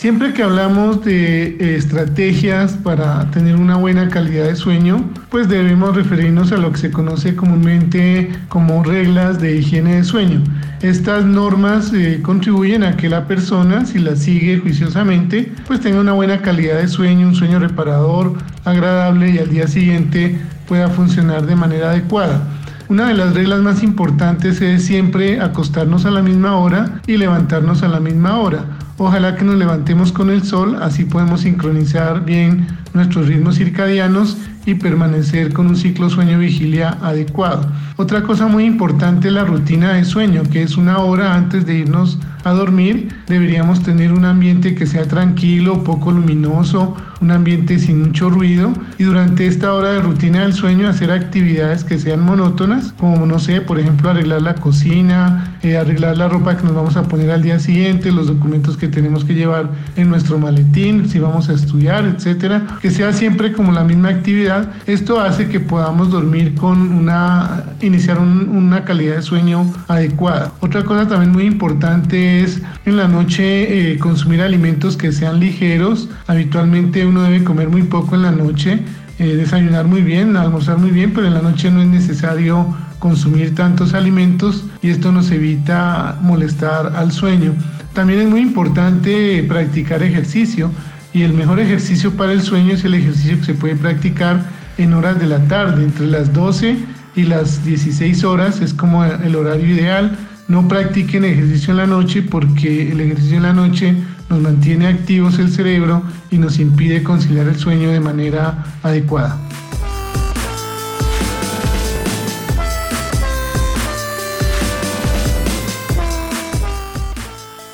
Siempre 0.00 0.32
que 0.32 0.42
hablamos 0.42 1.04
de 1.04 1.58
eh, 1.60 1.76
estrategias 1.76 2.72
para 2.72 3.30
tener 3.32 3.56
una 3.56 3.76
buena 3.76 4.08
calidad 4.08 4.46
de 4.46 4.56
sueño, 4.56 5.04
pues 5.28 5.46
debemos 5.46 5.94
referirnos 5.94 6.52
a 6.52 6.56
lo 6.56 6.72
que 6.72 6.78
se 6.78 6.90
conoce 6.90 7.36
comúnmente 7.36 8.32
como 8.48 8.82
reglas 8.82 9.42
de 9.42 9.58
higiene 9.58 9.96
de 9.96 10.04
sueño. 10.04 10.42
Estas 10.80 11.26
normas 11.26 11.92
eh, 11.92 12.20
contribuyen 12.22 12.82
a 12.82 12.96
que 12.96 13.10
la 13.10 13.26
persona, 13.26 13.84
si 13.84 13.98
las 13.98 14.20
sigue 14.20 14.56
juiciosamente, 14.56 15.52
pues 15.66 15.80
tenga 15.80 16.00
una 16.00 16.12
buena 16.12 16.40
calidad 16.40 16.78
de 16.78 16.88
sueño, 16.88 17.28
un 17.28 17.34
sueño 17.34 17.58
reparador, 17.58 18.38
agradable 18.64 19.32
y 19.32 19.38
al 19.38 19.50
día 19.50 19.68
siguiente 19.68 20.40
pueda 20.66 20.88
funcionar 20.88 21.44
de 21.44 21.56
manera 21.56 21.90
adecuada. 21.90 22.40
Una 22.88 23.06
de 23.06 23.14
las 23.14 23.34
reglas 23.34 23.60
más 23.60 23.82
importantes 23.82 24.62
es 24.62 24.82
siempre 24.82 25.42
acostarnos 25.42 26.06
a 26.06 26.10
la 26.10 26.22
misma 26.22 26.56
hora 26.56 27.02
y 27.06 27.18
levantarnos 27.18 27.82
a 27.82 27.88
la 27.88 28.00
misma 28.00 28.38
hora. 28.38 28.64
Ojalá 29.02 29.34
que 29.34 29.46
nos 29.46 29.54
levantemos 29.54 30.12
con 30.12 30.28
el 30.28 30.44
sol, 30.44 30.76
así 30.82 31.06
podemos 31.06 31.40
sincronizar 31.40 32.22
bien 32.22 32.66
nuestros 32.94 33.28
ritmos 33.28 33.56
circadianos 33.56 34.36
y 34.66 34.74
permanecer 34.74 35.52
con 35.52 35.68
un 35.68 35.76
ciclo 35.76 36.10
sueño-vigilia 36.10 36.98
adecuado. 37.02 37.66
Otra 37.96 38.22
cosa 38.22 38.46
muy 38.46 38.64
importante 38.64 39.28
es 39.28 39.34
la 39.34 39.44
rutina 39.44 39.94
de 39.94 40.04
sueño, 40.04 40.42
que 40.50 40.62
es 40.62 40.76
una 40.76 40.98
hora 40.98 41.34
antes 41.34 41.66
de 41.66 41.78
irnos 41.78 42.18
a 42.44 42.50
dormir. 42.52 43.08
Deberíamos 43.26 43.82
tener 43.82 44.12
un 44.12 44.24
ambiente 44.24 44.74
que 44.74 44.86
sea 44.86 45.06
tranquilo, 45.06 45.84
poco 45.84 46.10
luminoso, 46.10 46.96
un 47.20 47.30
ambiente 47.30 47.78
sin 47.78 48.00
mucho 48.00 48.30
ruido 48.30 48.72
y 48.98 49.04
durante 49.04 49.46
esta 49.46 49.74
hora 49.74 49.90
de 49.90 50.00
rutina 50.00 50.40
del 50.40 50.54
sueño 50.54 50.88
hacer 50.88 51.10
actividades 51.10 51.84
que 51.84 51.98
sean 51.98 52.20
monótonas, 52.20 52.94
como 52.98 53.26
no 53.26 53.38
sé, 53.38 53.60
por 53.60 53.78
ejemplo, 53.78 54.10
arreglar 54.10 54.42
la 54.42 54.54
cocina, 54.54 55.58
eh, 55.62 55.76
arreglar 55.76 56.16
la 56.16 56.28
ropa 56.28 56.56
que 56.56 56.64
nos 56.64 56.74
vamos 56.74 56.96
a 56.96 57.02
poner 57.02 57.30
al 57.30 57.42
día 57.42 57.58
siguiente, 57.58 58.10
los 58.10 58.26
documentos 58.26 58.76
que 58.76 58.88
tenemos 58.88 59.24
que 59.24 59.34
llevar 59.34 59.70
en 59.96 60.08
nuestro 60.08 60.38
maletín, 60.38 61.08
si 61.08 61.18
vamos 61.18 61.48
a 61.50 61.52
estudiar, 61.52 62.06
etcétera, 62.06 62.78
que 62.80 62.90
sea 62.90 63.12
siempre 63.12 63.52
como 63.52 63.72
la 63.72 63.84
misma 63.84 64.08
actividad. 64.08 64.70
Esto 64.86 65.20
hace 65.20 65.48
que 65.48 65.60
podamos 65.60 66.10
dormir 66.10 66.54
con 66.54 66.92
una 66.92 67.64
iniciar 67.80 68.18
una 68.18 68.84
calidad 68.84 69.16
de 69.16 69.22
sueño 69.22 69.72
adecuada. 69.88 70.52
Otra 70.60 70.84
cosa 70.84 71.06
también 71.08 71.32
muy 71.32 71.44
importante 71.44 72.42
es 72.42 72.60
en 72.86 72.96
la 72.96 73.08
noche 73.08 73.92
eh, 73.92 73.98
consumir 73.98 74.42
alimentos 74.42 74.96
que 74.96 75.12
sean 75.12 75.40
ligeros. 75.40 76.08
Habitualmente 76.26 77.06
uno 77.06 77.22
debe 77.22 77.44
comer 77.44 77.68
muy 77.68 77.82
poco 77.82 78.14
en 78.14 78.22
la 78.22 78.32
noche, 78.32 78.80
eh, 79.18 79.36
desayunar 79.36 79.86
muy 79.86 80.02
bien, 80.02 80.36
almorzar 80.36 80.78
muy 80.78 80.90
bien, 80.90 81.12
pero 81.12 81.26
en 81.26 81.34
la 81.34 81.42
noche 81.42 81.70
no 81.70 81.82
es 81.82 81.88
necesario 81.88 82.74
consumir 82.98 83.54
tantos 83.54 83.94
alimentos 83.94 84.64
y 84.82 84.90
esto 84.90 85.10
nos 85.10 85.30
evita 85.30 86.18
molestar 86.20 86.94
al 86.96 87.12
sueño. 87.12 87.54
También 87.94 88.20
es 88.20 88.28
muy 88.28 88.40
importante 88.40 89.44
practicar 89.48 90.02
ejercicio 90.02 90.70
y 91.12 91.22
el 91.22 91.32
mejor 91.32 91.60
ejercicio 91.60 92.12
para 92.12 92.32
el 92.32 92.42
sueño 92.42 92.74
es 92.74 92.84
el 92.84 92.94
ejercicio 92.94 93.38
que 93.38 93.44
se 93.44 93.54
puede 93.54 93.76
practicar 93.76 94.44
en 94.78 94.94
horas 94.94 95.18
de 95.18 95.26
la 95.26 95.40
tarde, 95.46 95.84
entre 95.84 96.06
las 96.06 96.32
12 96.32 96.76
y 97.16 97.22
las 97.24 97.64
16 97.64 98.24
horas 98.24 98.60
es 98.60 98.72
como 98.72 99.04
el 99.04 99.34
horario 99.36 99.66
ideal. 99.66 100.16
No 100.48 100.66
practiquen 100.68 101.24
ejercicio 101.24 101.72
en 101.72 101.76
la 101.78 101.86
noche 101.86 102.22
porque 102.22 102.90
el 102.90 103.00
ejercicio 103.00 103.36
en 103.36 103.42
la 103.42 103.52
noche 103.52 103.94
nos 104.28 104.40
mantiene 104.40 104.86
activos 104.86 105.38
el 105.38 105.50
cerebro 105.50 106.02
y 106.30 106.38
nos 106.38 106.58
impide 106.58 107.02
conciliar 107.02 107.48
el 107.48 107.56
sueño 107.56 107.90
de 107.90 108.00
manera 108.00 108.64
adecuada. 108.82 109.38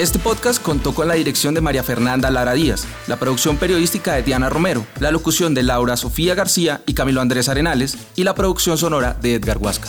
Este 0.07 0.21
podcast 0.21 0.63
contó 0.63 0.95
con 0.95 1.09
la 1.09 1.15
dirección 1.15 1.53
de 1.53 1.61
María 1.61 1.83
Fernanda 1.83 2.31
Lara 2.31 2.53
Díaz, 2.53 2.87
la 3.09 3.17
producción 3.17 3.57
periodística 3.57 4.15
de 4.15 4.23
Diana 4.23 4.49
Romero, 4.49 4.87
la 5.01 5.11
locución 5.11 5.53
de 5.53 5.65
Laura 5.65 5.97
Sofía 5.97 6.37
García 6.37 6.81
y 6.87 6.95
Camilo 6.95 7.21
Andrés 7.21 7.49
Arenales 7.49 7.99
y 8.15 8.23
la 8.23 8.37
producción 8.37 8.79
sonora 8.79 9.15
de 9.21 9.35
Edgar 9.35 9.59
Huasca. 9.59 9.89